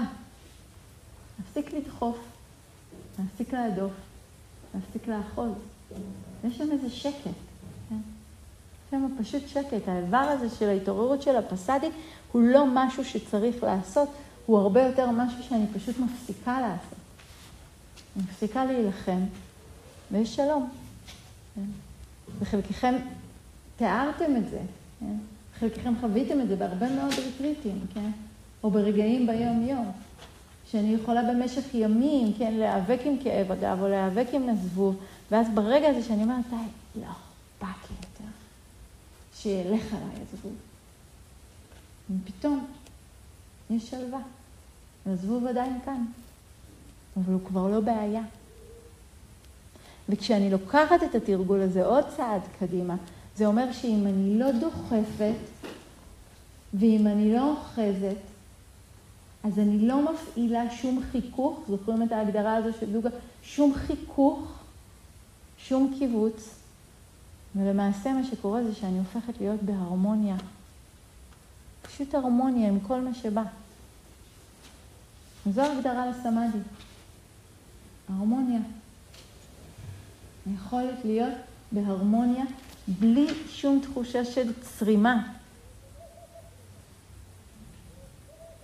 להפסיק 1.38 1.72
לדחוף, 1.72 2.18
להפסיק 3.18 3.52
להדוף, 3.52 3.92
להפסיק 4.74 5.08
לאחוז. 5.08 5.48
יש 6.44 6.58
שם 6.58 6.72
איזה 6.72 6.90
שקט, 6.90 7.24
כן? 7.88 7.94
יש 7.94 8.90
שם 8.90 9.06
פשוט 9.20 9.48
שקט. 9.48 9.88
האיבר 9.88 10.16
הזה 10.16 10.56
של 10.56 10.68
ההתעוררות 10.68 11.22
של 11.22 11.36
הפסאדי 11.36 11.88
הוא 12.32 12.42
לא 12.42 12.64
משהו 12.74 13.04
שצריך 13.04 13.62
לעשות, 13.62 14.08
הוא 14.46 14.58
הרבה 14.58 14.82
יותר 14.82 15.10
משהו 15.10 15.42
שאני 15.42 15.66
פשוט 15.74 15.96
מפסיקה 15.98 16.60
לעשות. 16.60 16.98
אני 18.16 18.24
מפסיקה 18.24 18.64
להילחם, 18.64 19.20
ויש 20.12 20.36
שלום. 20.36 20.70
כן? 21.54 21.62
וחלקכם 22.38 22.94
תיארתם 23.76 24.36
את 24.36 24.50
זה, 24.50 24.60
כן? 25.00 25.16
חלקכם 25.60 25.94
חוויתם 26.00 26.40
את 26.40 26.48
זה 26.48 26.56
בהרבה 26.56 26.94
מאוד 26.94 27.12
ריטריטים, 27.12 27.80
כן? 27.94 28.10
או 28.62 28.70
ברגעים 28.70 29.26
ביום-יום. 29.26 29.92
שאני 30.70 30.94
יכולה 30.94 31.22
במשך 31.22 31.74
ימים, 31.74 32.32
כן, 32.38 32.54
להיאבק 32.54 33.00
עם 33.04 33.16
כאב 33.24 33.52
אגב, 33.52 33.82
או 33.82 33.88
להיאבק 33.88 34.26
עם 34.32 34.46
נזבוב, 34.50 34.96
ואז 35.30 35.46
ברגע 35.54 35.88
הזה 35.88 36.02
שאני 36.02 36.22
אומרת, 36.22 36.44
די, 36.50 36.56
לא 37.00 37.06
אכפת 37.06 37.90
לי 37.90 37.96
יותר, 37.96 38.30
שילך 39.34 39.94
עליי 39.94 40.24
הזבוב. 40.32 40.52
ופתאום 42.10 42.66
יש 43.70 43.90
שלווה. 43.90 44.20
הזבוב 45.06 45.46
עדיין 45.46 45.78
כאן, 45.84 46.04
אבל 47.16 47.32
הוא 47.32 47.40
כבר 47.46 47.68
לא 47.68 47.80
בעיה. 47.80 48.22
וכשאני 50.08 50.50
לוקחת 50.50 51.02
את 51.10 51.14
התרגול 51.14 51.62
הזה 51.62 51.86
עוד 51.86 52.04
צעד 52.16 52.40
קדימה, 52.58 52.96
זה 53.36 53.46
אומר 53.46 53.72
שאם 53.72 54.06
אני 54.06 54.38
לא 54.38 54.52
דוחפת, 54.52 55.68
ואם 56.74 57.06
אני 57.06 57.32
לא 57.32 57.50
אוחזת, 57.50 58.16
אז 59.46 59.58
אני 59.58 59.88
לא 59.88 60.12
מפעילה 60.12 60.70
שום 60.70 61.02
חיכוך, 61.12 61.60
זוכרים 61.68 62.02
את 62.02 62.12
ההגדרה 62.12 62.56
הזו 62.56 62.78
של 62.80 62.92
דוגה? 62.92 63.10
שום 63.42 63.74
חיכוך, 63.74 64.38
שום 65.58 65.94
קיבוץ, 65.98 66.54
ולמעשה 67.56 68.12
מה 68.12 68.24
שקורה 68.24 68.64
זה 68.64 68.74
שאני 68.74 68.98
הופכת 68.98 69.40
להיות 69.40 69.62
בהרמוניה. 69.62 70.36
פשוט 71.82 72.14
הרמוניה 72.14 72.68
עם 72.68 72.80
כל 72.80 73.00
מה 73.00 73.14
שבא. 73.14 73.42
זו 75.52 75.62
הגדרה 75.62 76.06
לסמאדי. 76.06 76.58
הרמוניה. 78.08 78.60
היכולת 80.46 81.04
להיות 81.04 81.34
בהרמוניה 81.72 82.44
בלי 82.88 83.26
שום 83.48 83.80
תחושה 83.82 84.24
של 84.24 84.52
צרימה. 84.60 85.35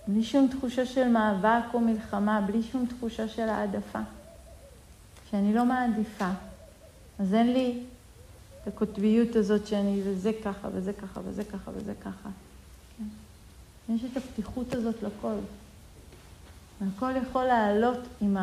בלי 0.07 0.23
שום 0.23 0.47
תחושה 0.57 0.85
של 0.85 1.07
מאבק 1.07 1.73
או 1.73 1.79
מלחמה, 1.79 2.41
בלי 2.41 2.63
שום 2.63 2.85
תחושה 2.85 3.27
של 3.27 3.49
העדפה. 3.49 3.99
שאני 5.31 5.53
לא 5.53 5.65
מעדיפה. 5.65 6.29
אז 7.19 7.33
אין 7.33 7.53
לי 7.53 7.79
את 8.61 8.67
הקוטביות 8.67 9.35
הזאת 9.35 9.67
שאני, 9.67 10.01
וזה 10.05 10.31
ככה, 10.43 10.67
וזה 10.73 10.93
ככה, 10.93 11.19
וזה 11.25 11.43
ככה, 11.43 11.71
וזה 11.75 11.93
ככה. 12.01 12.29
כן? 12.97 13.93
יש 13.93 14.01
את 14.11 14.17
הפתיחות 14.17 14.73
הזאת 14.73 14.95
לכל. 15.03 15.33
והכל 16.81 17.11
יכול 17.27 17.43
לעלות 17.43 17.99
עם 18.21 18.37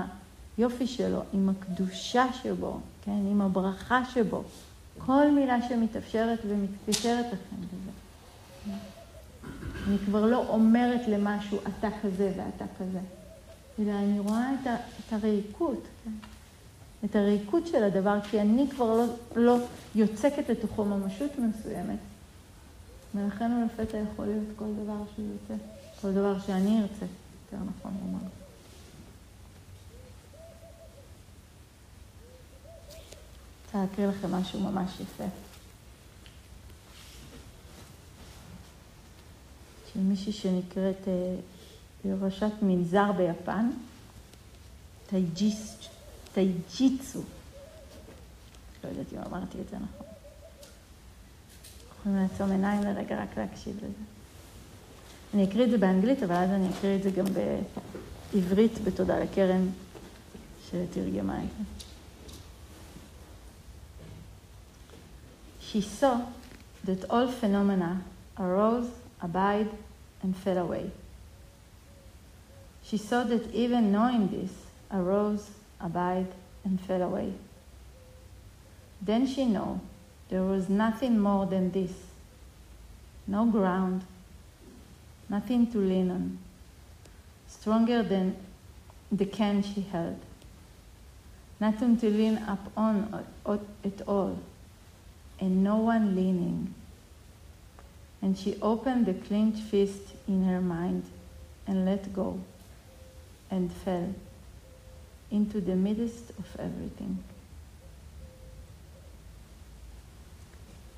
היופי 0.59 0.87
שלו, 0.87 1.23
עם 1.33 1.49
הקדושה 1.49 2.27
שבו, 2.43 2.81
כן? 3.05 3.27
עם 3.31 3.41
הברכה 3.41 4.03
שבו. 4.15 4.43
כל 5.07 5.31
מילה 5.31 5.69
שמתאפשרת 5.69 6.39
ומתפטרת 6.49 7.27
לכם 7.27 7.57
בזה. 7.57 7.91
אני 9.91 9.99
כבר 9.99 10.27
לא 10.27 10.49
אומרת 10.49 11.09
למשהו, 11.09 11.59
אתה 11.59 11.89
כזה 12.03 12.33
ואתה 12.37 12.65
כזה, 12.79 12.99
אלא 13.79 13.91
אני 13.91 14.21
רואה 14.21 14.55
את, 14.55 14.67
ה, 14.67 14.75
את 14.77 15.13
הריקות, 15.13 15.83
כן? 16.05 16.11
את 17.05 17.17
הריקות 17.17 17.67
של 17.67 17.85
הדבר, 17.85 18.19
כי 18.31 18.41
אני 18.41 18.67
כבר 18.71 18.97
לא, 18.97 19.05
לא 19.37 19.57
יוצקת 19.95 20.49
לתוכו 20.49 20.85
ממשות 20.85 21.31
מסוימת, 21.39 21.99
ולכן 23.15 23.51
הוא 23.51 23.65
לפתע 23.65 23.99
יכול 24.13 24.27
להיות 24.27 24.47
כל 24.57 24.73
דבר 24.83 25.03
שהוא 25.15 25.27
יוצא, 25.33 25.65
כל 26.01 26.13
דבר 26.13 26.41
שאני 26.41 26.83
ארצה, 26.83 27.07
יותר 27.45 27.65
נכון 27.77 27.93
לומר. 28.01 28.25
רוצה 33.67 33.79
להקריא 33.79 34.07
לכם 34.07 34.35
משהו 34.35 34.61
ממש 34.61 35.01
יפה. 35.01 35.50
של 39.93 40.01
מישהי 40.01 40.33
שנקראת 40.33 41.09
אה, 41.09 42.15
ראשת 42.21 42.53
מנזר 42.63 43.13
ביפן, 43.13 43.71
טייג'יצו. 46.35 47.23
לא 48.85 48.89
יודעת 48.89 49.13
אם 49.13 49.19
אמרתי 49.19 49.59
את 49.61 49.69
זה 49.71 49.77
נכון. 49.77 50.07
יכולים 52.01 52.19
לעצום 52.19 52.51
עיניים 52.51 52.83
לרגע 52.83 53.23
רק 53.23 53.39
להקשיב 53.39 53.77
לזה. 53.77 54.05
אני 55.35 55.45
אקריא 55.45 55.65
את 55.65 55.71
זה 55.71 55.79
באנגלית, 55.79 56.23
אבל 56.23 56.35
אז 56.35 56.51
אני 56.51 56.69
אקריא 56.71 56.97
את 56.97 57.03
זה 57.03 57.11
גם 57.11 57.25
בעברית, 58.33 58.85
בתודה 58.85 59.19
לקרן 59.19 59.69
שתרגמה 60.71 61.39
את 61.45 61.49
זה. 61.59 61.65
She 65.73 65.83
saw 66.01 66.17
that 66.87 67.11
all 67.11 67.29
phenomena 67.41 67.93
arose 68.37 68.91
abide, 69.23 69.71
and 70.23 70.37
fell 70.37 70.59
away. 70.59 70.91
She 72.83 72.97
saw 72.97 73.25
that 73.25 73.53
even 73.53 73.93
knowing 73.93 74.29
this 74.29 74.53
arose, 74.93 75.51
abide, 75.81 76.29
and 76.65 76.81
fell 76.81 77.03
away. 77.03 77.33
Then 79.01 79.27
she 79.27 79.45
knew 79.45 79.81
there 80.29 80.43
was 80.43 80.69
nothing 80.69 81.19
more 81.19 81.47
than 81.47 81.71
this 81.71 81.93
no 83.27 83.47
ground, 83.47 84.03
nothing 85.29 85.71
to 85.71 85.79
lean 85.79 86.11
on, 86.11 86.39
stronger 87.47 88.03
than 88.03 88.37
the 89.13 89.25
can 89.25 89.63
she 89.63 89.83
held, 89.83 90.19
nothing 91.61 91.97
to 91.99 92.11
lean 92.11 92.39
upon 92.39 93.25
at 93.85 94.03
all, 94.09 94.39
and 95.39 95.63
no 95.63 95.77
one 95.77 96.17
leaning 96.17 96.75
and 98.23 98.37
she 98.37 98.57
opened 98.61 99.07
the 99.07 99.15
clenched 99.15 99.63
fist 99.71 100.15
in 100.29 100.45
her 100.45 100.61
mind 100.61 101.05
and 101.67 101.85
let 101.85 102.13
go 102.13 102.39
and 103.51 103.71
fell 103.85 104.15
into 105.31 105.61
the 105.61 105.75
midst 105.75 106.31
of 106.39 106.61
everything. 106.61 107.17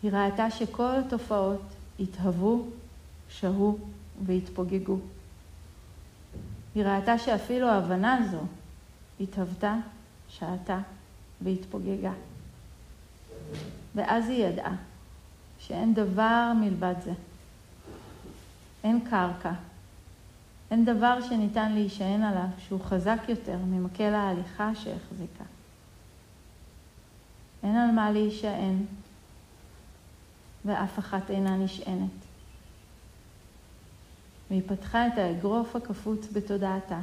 היא 0.02 0.12
ראתה 0.12 0.50
שכל 0.50 0.96
התופעות 1.06 1.60
התהוו, 2.00 2.66
שהו 3.28 3.78
והתפוגגו. 4.26 4.96
היא 6.74 6.84
ראתה 6.84 7.18
שאפילו 7.18 7.68
ההבנה 7.68 8.14
הזו 8.14 8.40
התהוותה, 9.20 9.76
שעתה 10.28 10.80
והתפוגגה. 11.40 12.12
ואז 13.94 14.28
היא 14.28 14.44
ידעה 14.44 14.76
שאין 15.66 15.94
דבר 15.94 16.52
מלבד 16.60 16.94
זה. 17.04 17.12
אין 18.84 19.00
קרקע. 19.10 19.52
אין 20.70 20.84
דבר 20.84 21.18
שניתן 21.28 21.72
להישען 21.72 22.22
עליו 22.22 22.48
שהוא 22.58 22.80
חזק 22.80 23.18
יותר 23.28 23.56
ממקל 23.56 24.14
ההליכה 24.14 24.74
שהחזיקה. 24.74 25.44
אין 27.62 27.76
על 27.76 27.90
מה 27.90 28.10
להישען, 28.10 28.76
ואף 30.64 30.98
אחת 30.98 31.30
אינה 31.30 31.56
נשענת. 31.56 32.10
והיא 34.50 34.62
פתחה 34.66 35.06
את 35.06 35.18
האגרוף 35.18 35.76
הקפוץ 35.76 36.26
בתודעתה, 36.32 37.00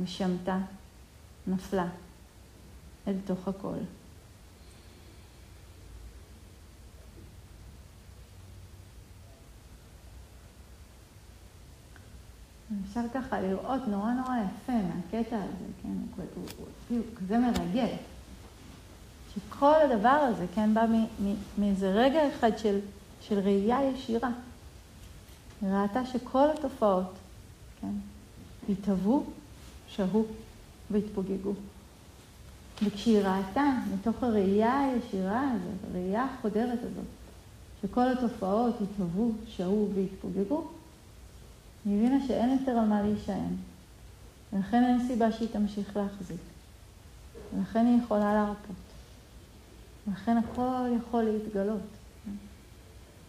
ושמטה, 0.00 0.58
נפלה, 1.46 1.86
אל 3.08 3.16
תוך 3.24 3.48
הכל. 3.48 3.78
אפשר 12.96 13.20
ככה 13.20 13.40
לראות 13.40 13.88
נורא 13.88 14.12
נורא 14.12 14.36
יפה 14.36 14.72
מהקטע 14.72 15.36
הזה, 15.36 15.66
כן? 15.82 15.88
הוא, 15.88 16.24
הוא, 16.34 16.44
הוא, 16.58 16.98
הוא 16.98 17.16
כזה 17.16 17.38
מרגש. 17.38 17.90
שכל 19.34 19.74
הדבר 19.74 20.08
הזה, 20.08 20.46
כן, 20.54 20.74
בא 20.74 20.86
מאיזה 21.58 21.92
רגע 21.92 22.20
אחד 22.28 22.58
של, 22.58 22.78
של 23.20 23.38
ראייה 23.38 23.78
ישירה. 23.84 24.30
היא 25.62 25.70
ראתה 25.70 26.06
שכל 26.06 26.48
התופעות, 26.58 27.14
כן, 27.80 27.92
התהוו, 28.68 29.24
שהו 29.88 30.26
והתפוגגו. 30.90 31.52
וכשהיא 32.82 33.18
ראתה, 33.18 33.64
מתוך 33.94 34.22
הראייה 34.22 34.80
הישירה 34.80 35.40
הזאת, 35.40 35.90
הראייה 35.90 36.24
החודרת 36.24 36.78
הזאת, 36.78 37.06
שכל 37.82 38.08
התופעות 38.08 38.74
התהוו, 38.80 39.32
שהו 39.46 39.88
והתפוגגו, 39.94 40.64
היא 41.86 41.96
הבינה 41.98 42.26
שאין 42.26 42.58
יותר 42.60 42.72
על 42.72 42.84
מה 42.84 43.02
להישען. 43.02 43.54
ולכן 44.52 44.84
אין 44.84 45.06
סיבה 45.06 45.32
שהיא 45.32 45.48
תמשיך 45.52 45.96
להחזיק. 45.96 46.40
ולכן 47.54 47.86
היא 47.86 48.02
יכולה 48.04 48.34
להרפות. 48.34 48.76
ולכן 50.06 50.36
הכל 50.36 50.88
יכול 51.00 51.22
להתגלות. 51.22 51.80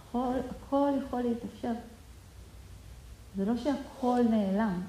הכל, 0.09 0.33
הכל 0.49 0.89
יכול 1.05 1.21
להתאפשר. 1.21 1.73
זה 3.37 3.45
לא 3.45 3.57
שהכל 3.57 4.21
נעלם, 4.29 4.81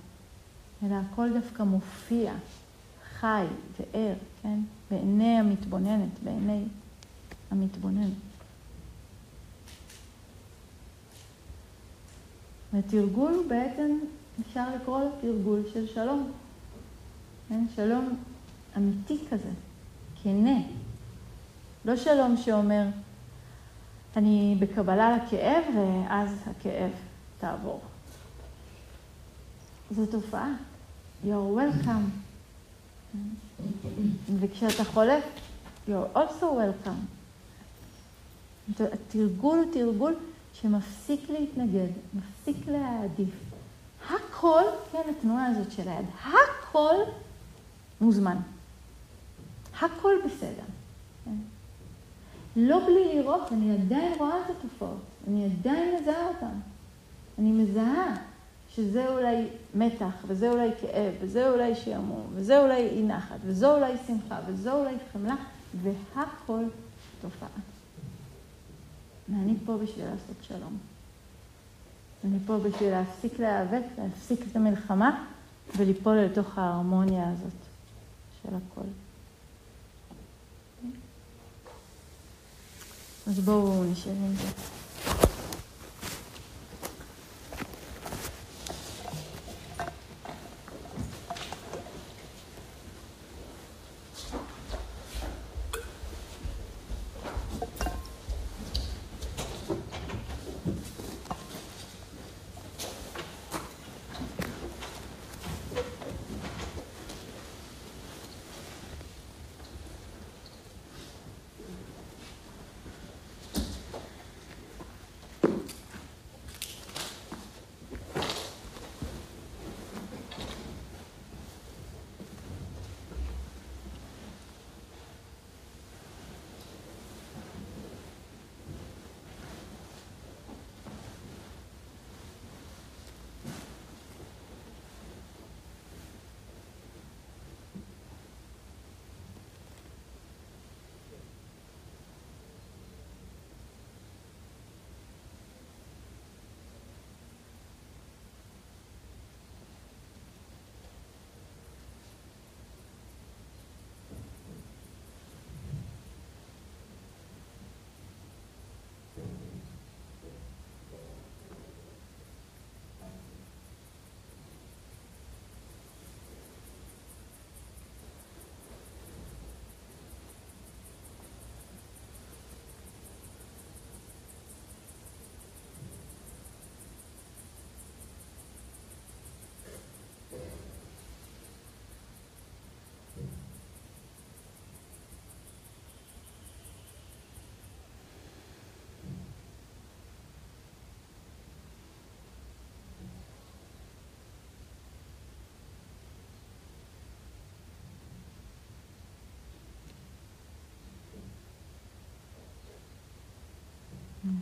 אלא 0.83 0.95
הכל 0.95 1.33
דווקא 1.33 1.63
מופיע, 1.63 2.33
חי 3.21 3.45
וער, 3.79 4.15
כן? 4.43 4.59
בעיני 4.91 5.39
המתבוננת, 5.39 6.23
בעיני 6.25 6.65
המתבוננת. 7.51 8.28
והתרגול 12.73 13.35
הוא 13.35 13.49
בעצם, 13.49 13.99
אפשר 14.41 14.65
לקרוא 14.77 15.01
לו 15.01 15.09
תרגול 15.21 15.63
של 15.73 15.87
שלום. 15.87 16.33
כן? 17.49 17.65
שלום 17.77 18.17
אמיתי 18.77 19.19
כזה, 19.31 19.51
כנה. 20.23 20.61
לא 21.85 21.97
שלום 21.97 22.37
שאומר, 22.37 22.87
אני 24.17 24.57
בקבלה 24.59 25.17
לכאב 25.17 25.65
ואז 25.77 26.31
הכאב 26.47 26.91
תעבור. 27.39 27.81
זו 29.91 30.07
תופעה. 30.07 30.55
You're 31.25 31.57
welcome. 31.57 32.11
וכשאתה 34.41 34.85
חולף, 34.85 35.25
you're 35.89 36.17
also 36.17 36.43
welcome. 36.43 37.01
התרגול 38.81 39.59
הוא 39.59 39.73
תרגול 39.73 40.15
שמפסיק 40.63 41.31
להתנגד, 41.31 41.89
מפסיק 42.15 42.57
להעדיף. 42.67 43.35
הכל, 44.11 44.63
כן, 44.93 45.03
התנועה 45.11 45.47
הזאת 45.47 45.73
של 45.73 45.89
היד, 45.89 46.07
הכל 46.23 46.95
מוזמן. 48.01 48.37
הכל 49.81 50.15
בסדר. 50.27 50.65
כן? 51.25 51.35
לא 52.57 52.87
בלי 52.87 53.15
לראות, 53.15 53.53
אני 53.53 53.75
עדיין 53.75 54.13
רואה 54.19 54.41
את 54.41 54.51
התופעות, 54.51 55.01
אני 55.29 55.45
עדיין 55.45 55.97
מזהה 56.01 56.29
אותן. 56.29 56.61
אני 57.39 57.53
מזהה 57.53 58.15
שזה 58.75 59.09
אולי 59.09 59.47
מתח, 59.75 60.15
וזה 60.27 60.51
אולי 60.51 60.71
כאב, 60.81 61.15
וזה 61.21 61.51
אולי 61.51 61.75
שעמום, 61.75 62.27
וזה 62.35 62.63
אולי 62.63 62.89
אי 62.89 63.03
נחת, 63.03 63.39
וזו 63.45 63.77
אולי 63.77 63.93
שמחה, 64.07 64.39
וזו 64.47 64.73
אולי 64.73 64.95
חמלה, 65.13 65.37
והכל 65.83 66.65
תופעה. 67.21 67.49
ואני 69.31 69.55
פה 69.67 69.77
בשביל 69.77 70.05
לעשות 70.05 70.37
שלום. 70.43 70.79
אני 72.25 72.39
פה 72.47 72.59
בשביל 72.59 72.91
להפסיק 72.91 73.39
להיאבק, 73.39 73.83
להפסיק 73.99 74.41
את 74.51 74.57
המלחמה 74.57 75.25
וליפול 75.77 76.17
לתוך 76.17 76.59
ההרמוניה 76.59 77.31
הזאת 77.33 77.53
של 78.43 78.49
הכל. 78.55 78.89
אז 83.27 83.39
בואו 83.41 83.85
נשב 83.85 84.11
עם 84.11 84.35
זה. 84.35 84.78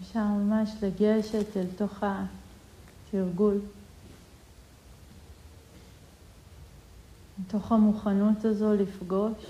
אפשר 0.00 0.24
ממש 0.24 0.70
לגשת 0.82 1.56
אל 1.56 1.66
תוך 1.76 2.02
התרגול. 3.12 3.60
מתוך 7.38 7.72
המוכנות 7.72 8.44
הזו 8.44 8.74
לפגוש 8.74 9.44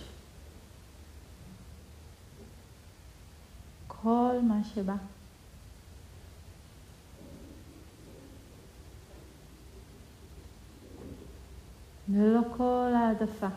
כל 3.87 4.39
מה 4.43 4.61
שבא. 4.75 4.97
ללא 12.09 12.41
כל 12.57 12.93
העדפה. 12.97 13.49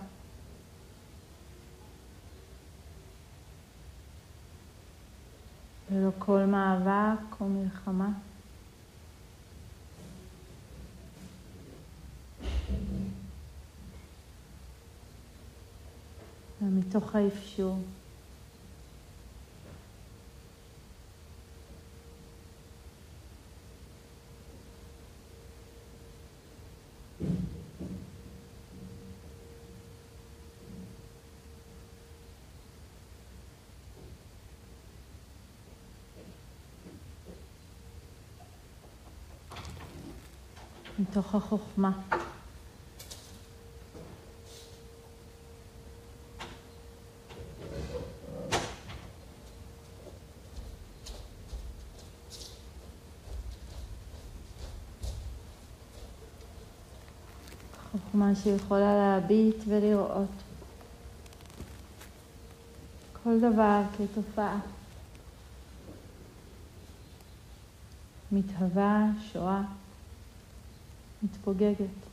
ללא 5.99 6.11
כל 6.19 6.45
מאבק 6.45 7.41
או 7.41 7.49
מלחמה. 7.49 8.09
ומתוך 16.61 17.15
האפשור. 17.15 17.77
מתוך 41.19 41.35
החוכמה. 41.35 41.91
חוכמה 57.91 58.35
שיכולה 58.43 58.95
להביט 58.95 59.55
ולראות 59.67 60.27
כל 63.23 63.39
דבר 63.39 63.81
כתופעה. 63.97 64.59
מתהווה, 68.31 69.05
שואה. 69.33 69.61
מתפוגגת. 71.23 72.09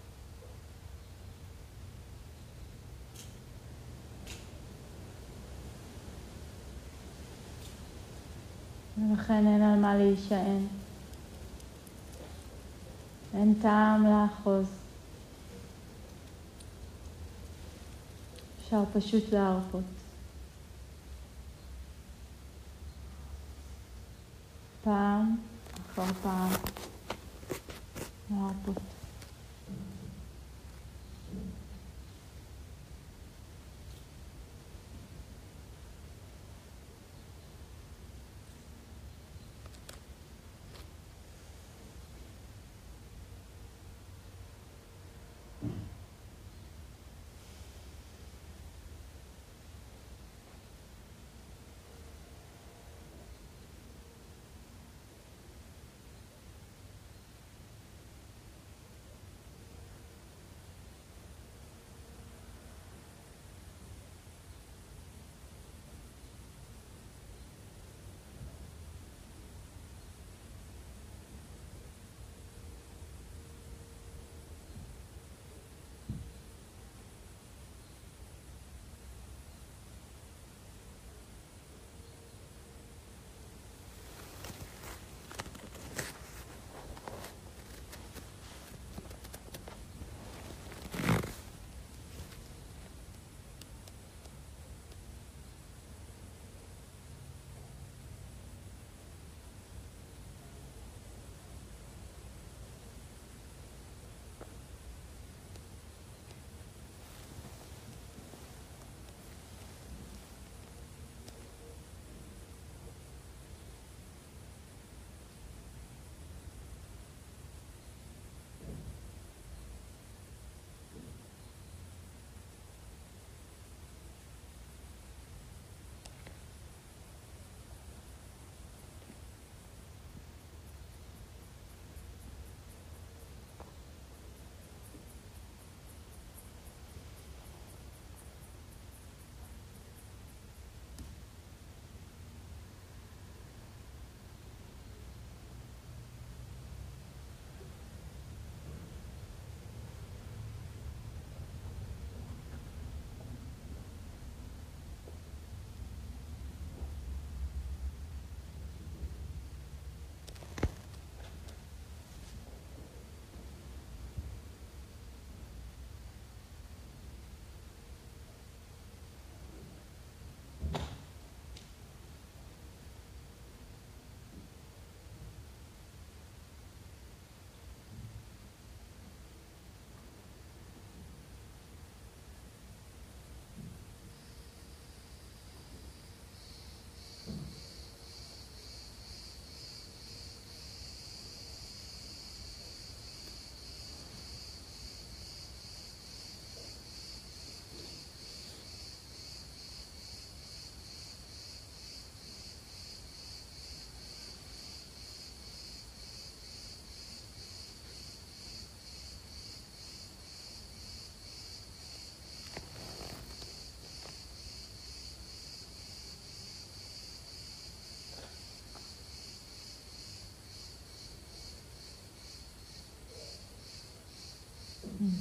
ולכן 8.98 9.46
אין 9.46 9.62
על 9.62 9.78
מה 9.78 9.96
להישען. 9.96 10.66
אין 13.34 13.54
טעם 13.62 14.06
לאחוז. 14.06 14.66
אפשר 18.60 18.82
פשוט 18.92 19.32
להרפות. 19.32 19.84
פעם 24.84 25.36
אחר 25.92 26.12
פעם 26.22 26.50
להרפות. 28.30 28.95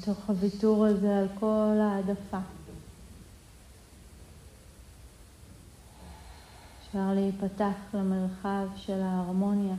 מתוך 0.07 0.29
הוויתור 0.29 0.85
הזה 0.85 1.19
על 1.19 1.27
כל 1.39 1.77
העדפה. 1.81 2.37
אפשר 6.81 7.13
להיפתח 7.13 7.75
למרחב 7.93 8.67
של 8.75 9.01
ההרמוניה 9.01 9.75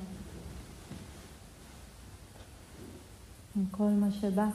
עם 3.56 3.64
כל 3.70 3.88
מה 3.88 4.06
שבא. 4.20 4.46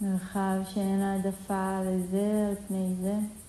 מרחב 0.00 0.56
שאין 0.74 1.00
העדפה 1.00 1.80
לזה 1.82 2.46
על 2.48 2.54
פני 2.68 2.94
זה. 3.02 3.43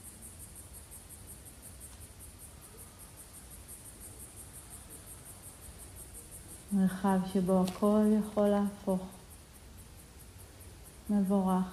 מרחב 6.76 7.20
שבו 7.34 7.64
הכל 7.64 8.02
יכול 8.20 8.48
להפוך 8.48 9.02
מבורך, 11.10 11.66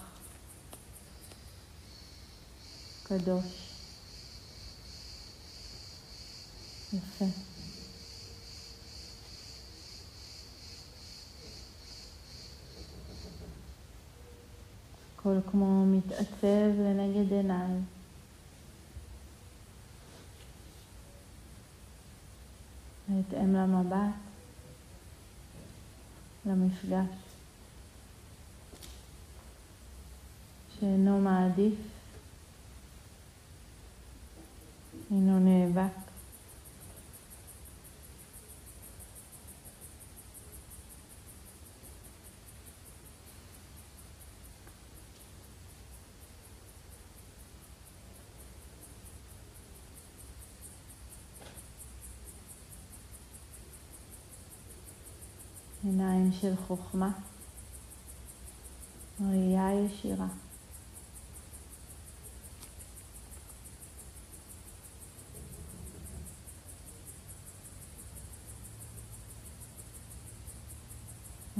קדוש, 3.02 3.72
יפה. 6.92 7.24
הכל 15.16 15.36
כמו 15.50 15.86
מתעצב 15.86 16.72
לנגד 16.78 17.32
עיניי. 17.32 17.76
בהתאם 23.08 23.54
למבט, 23.54 24.31
למפגש, 26.46 27.06
שאינו 30.80 31.20
מעדיף, 31.20 31.74
אינו 35.10 35.38
נאבק. 35.38 36.11
עיניים 55.84 56.32
של 56.32 56.54
חוכמה, 56.66 57.10
ראייה 59.20 59.68
ישירה. 59.74 60.26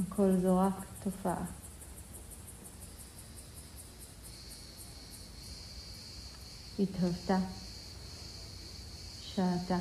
הכל 0.07 0.31
זו 0.41 0.59
רק 0.59 0.85
תופעה. 1.03 1.45
התהוותה, 6.79 7.37
שעתה, 9.21 9.77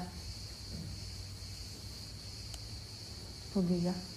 פוגגה. 3.53 4.12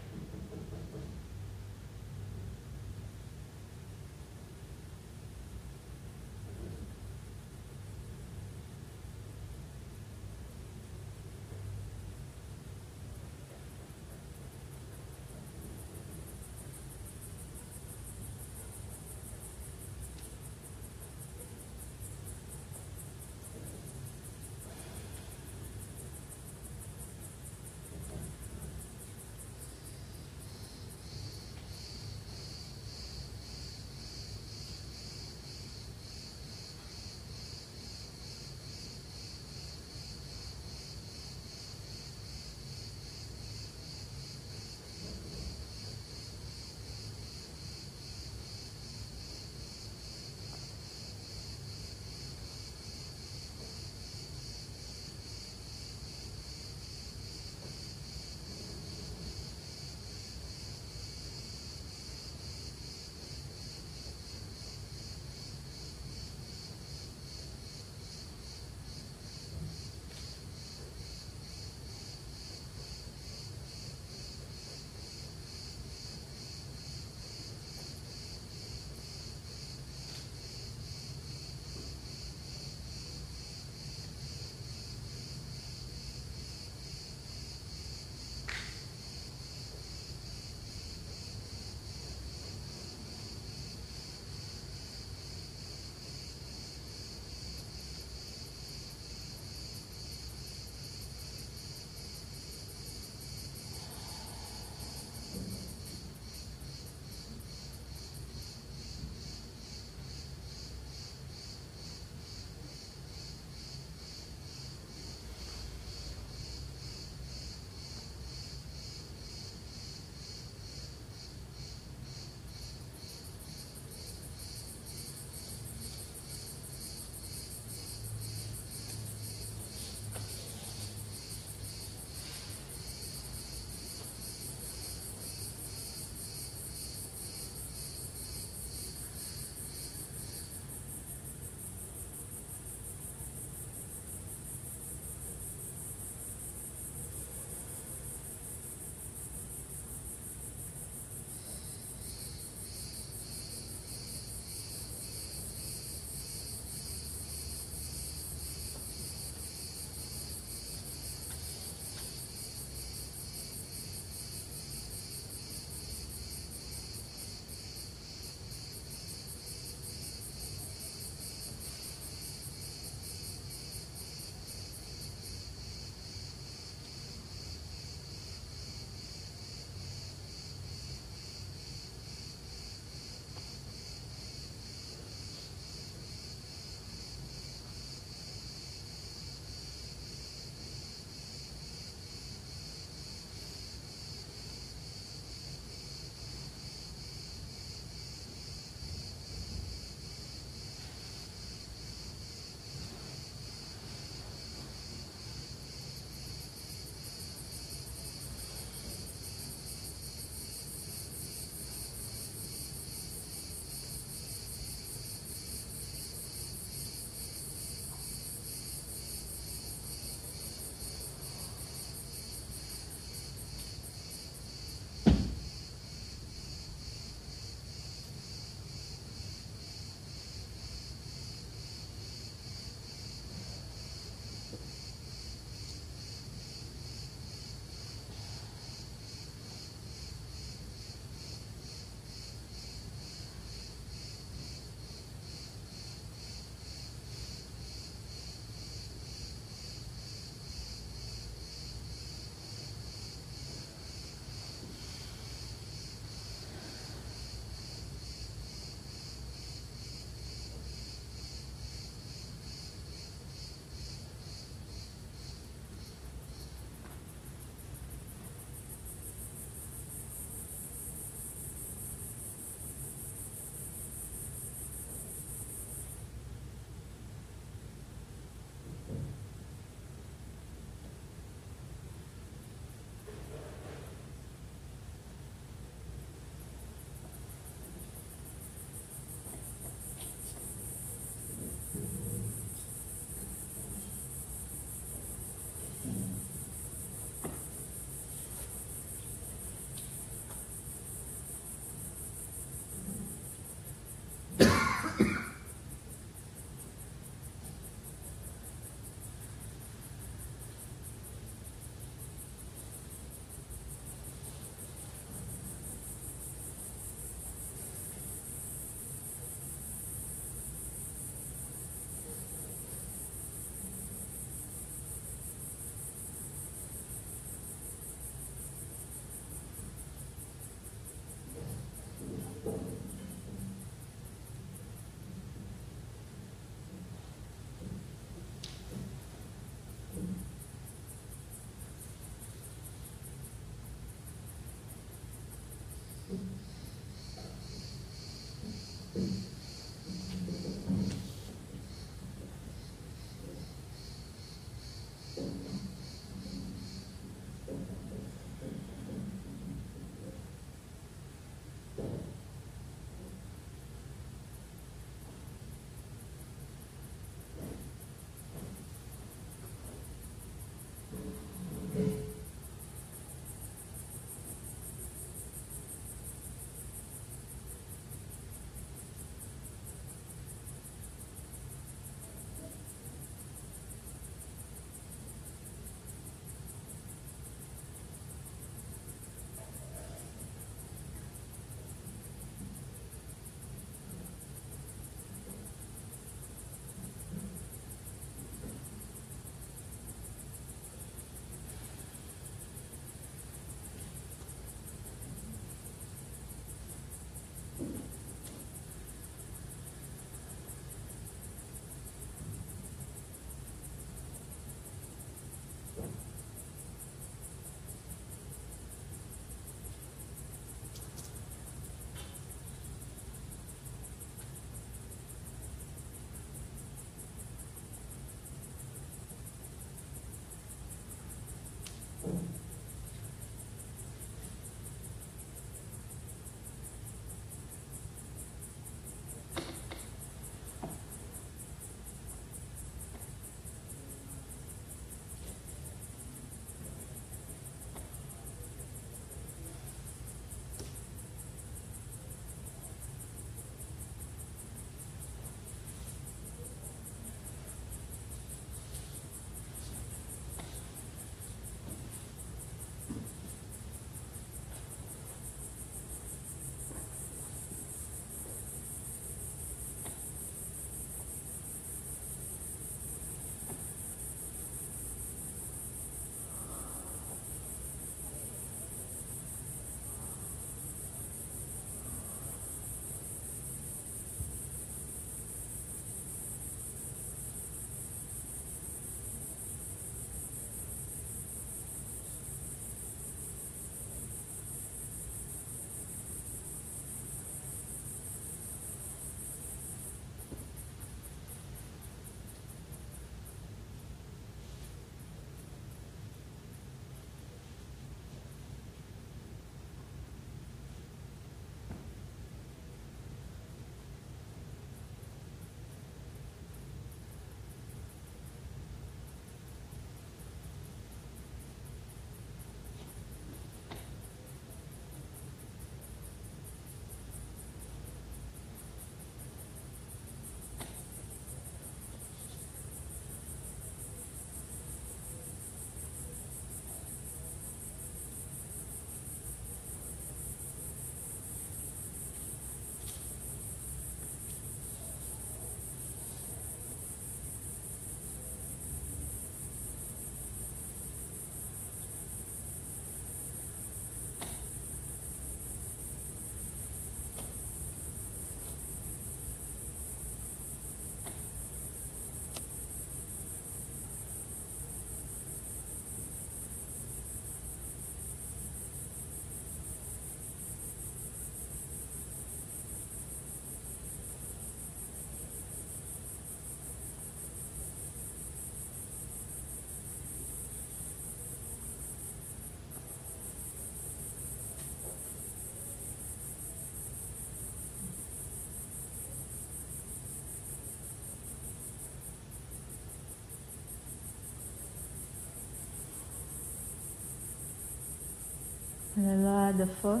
ללא 599.02 599.28
העדפות. 599.28 600.00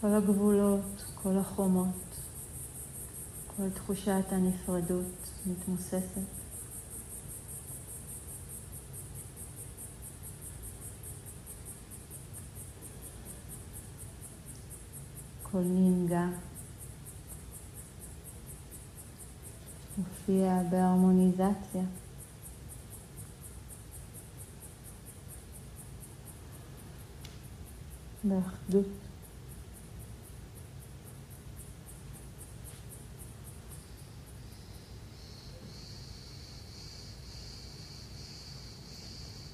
כל 0.00 0.06
הגבולות, 0.06 1.04
כל 1.22 1.38
החומות, 1.38 2.16
כל 3.56 3.70
תחושת 3.70 4.24
הנפרדות 4.30 5.30
מתמוססת. 5.46 6.20
כל 15.42 15.58
נינגה 15.58 16.26
מופיע 19.98 20.62
בהרמוניזציה. 20.70 21.82
באחדות. 28.28 28.86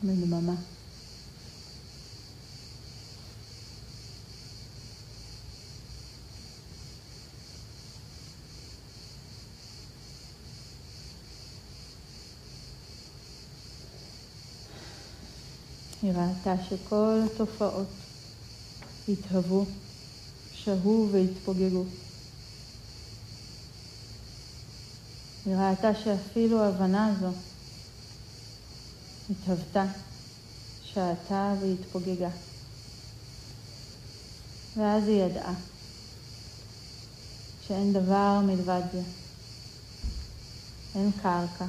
בדממה. 0.04 0.54
היא 16.02 16.12
ראתה 16.12 16.54
שכל 16.68 17.20
התופעות 17.24 18.03
התהוו, 19.08 19.64
שהו 20.52 21.08
והתפוגגו. 21.12 21.84
היא 25.46 25.54
ראתה 25.56 25.94
שאפילו 25.94 26.62
ההבנה 26.62 27.06
הזו 27.06 27.36
התהוותה, 29.30 29.84
שעתה 30.82 31.54
והתפוגגה. 31.60 32.30
ואז 34.76 35.08
היא 35.08 35.22
ידעה 35.22 35.54
שאין 37.66 37.92
דבר 37.92 38.40
מלבד 38.46 38.82
זה. 38.92 39.02
אין 40.94 41.10
קרקע. 41.22 41.66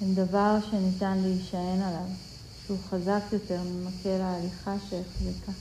אין 0.00 0.14
דבר 0.14 0.58
שניתן 0.70 1.18
להישען 1.18 1.82
עליו. 1.82 2.08
שהוא 2.66 2.78
חזק 2.90 3.22
יותר 3.32 3.62
ממקל 3.62 4.20
ההליכה 4.20 4.76
שהחזיקה. 4.90 5.52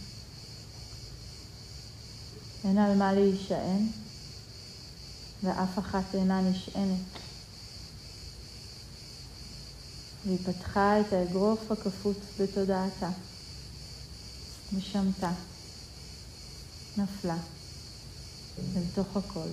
אין 2.63 2.77
על 2.77 2.97
מה 2.97 3.13
להישען, 3.13 3.87
ואף 5.43 5.79
אחת 5.79 6.03
אינה 6.13 6.41
נשענת. 6.41 6.99
והיא 10.25 10.37
פתחה 10.45 11.01
את 11.01 11.13
האגרוף 11.13 11.71
הקפוץ 11.71 12.17
בתודעתה, 12.39 13.09
ושמטה, 14.73 15.31
נפלה, 16.97 17.37
אל 18.59 18.83
תוך 18.95 19.17
הכל. 19.17 19.49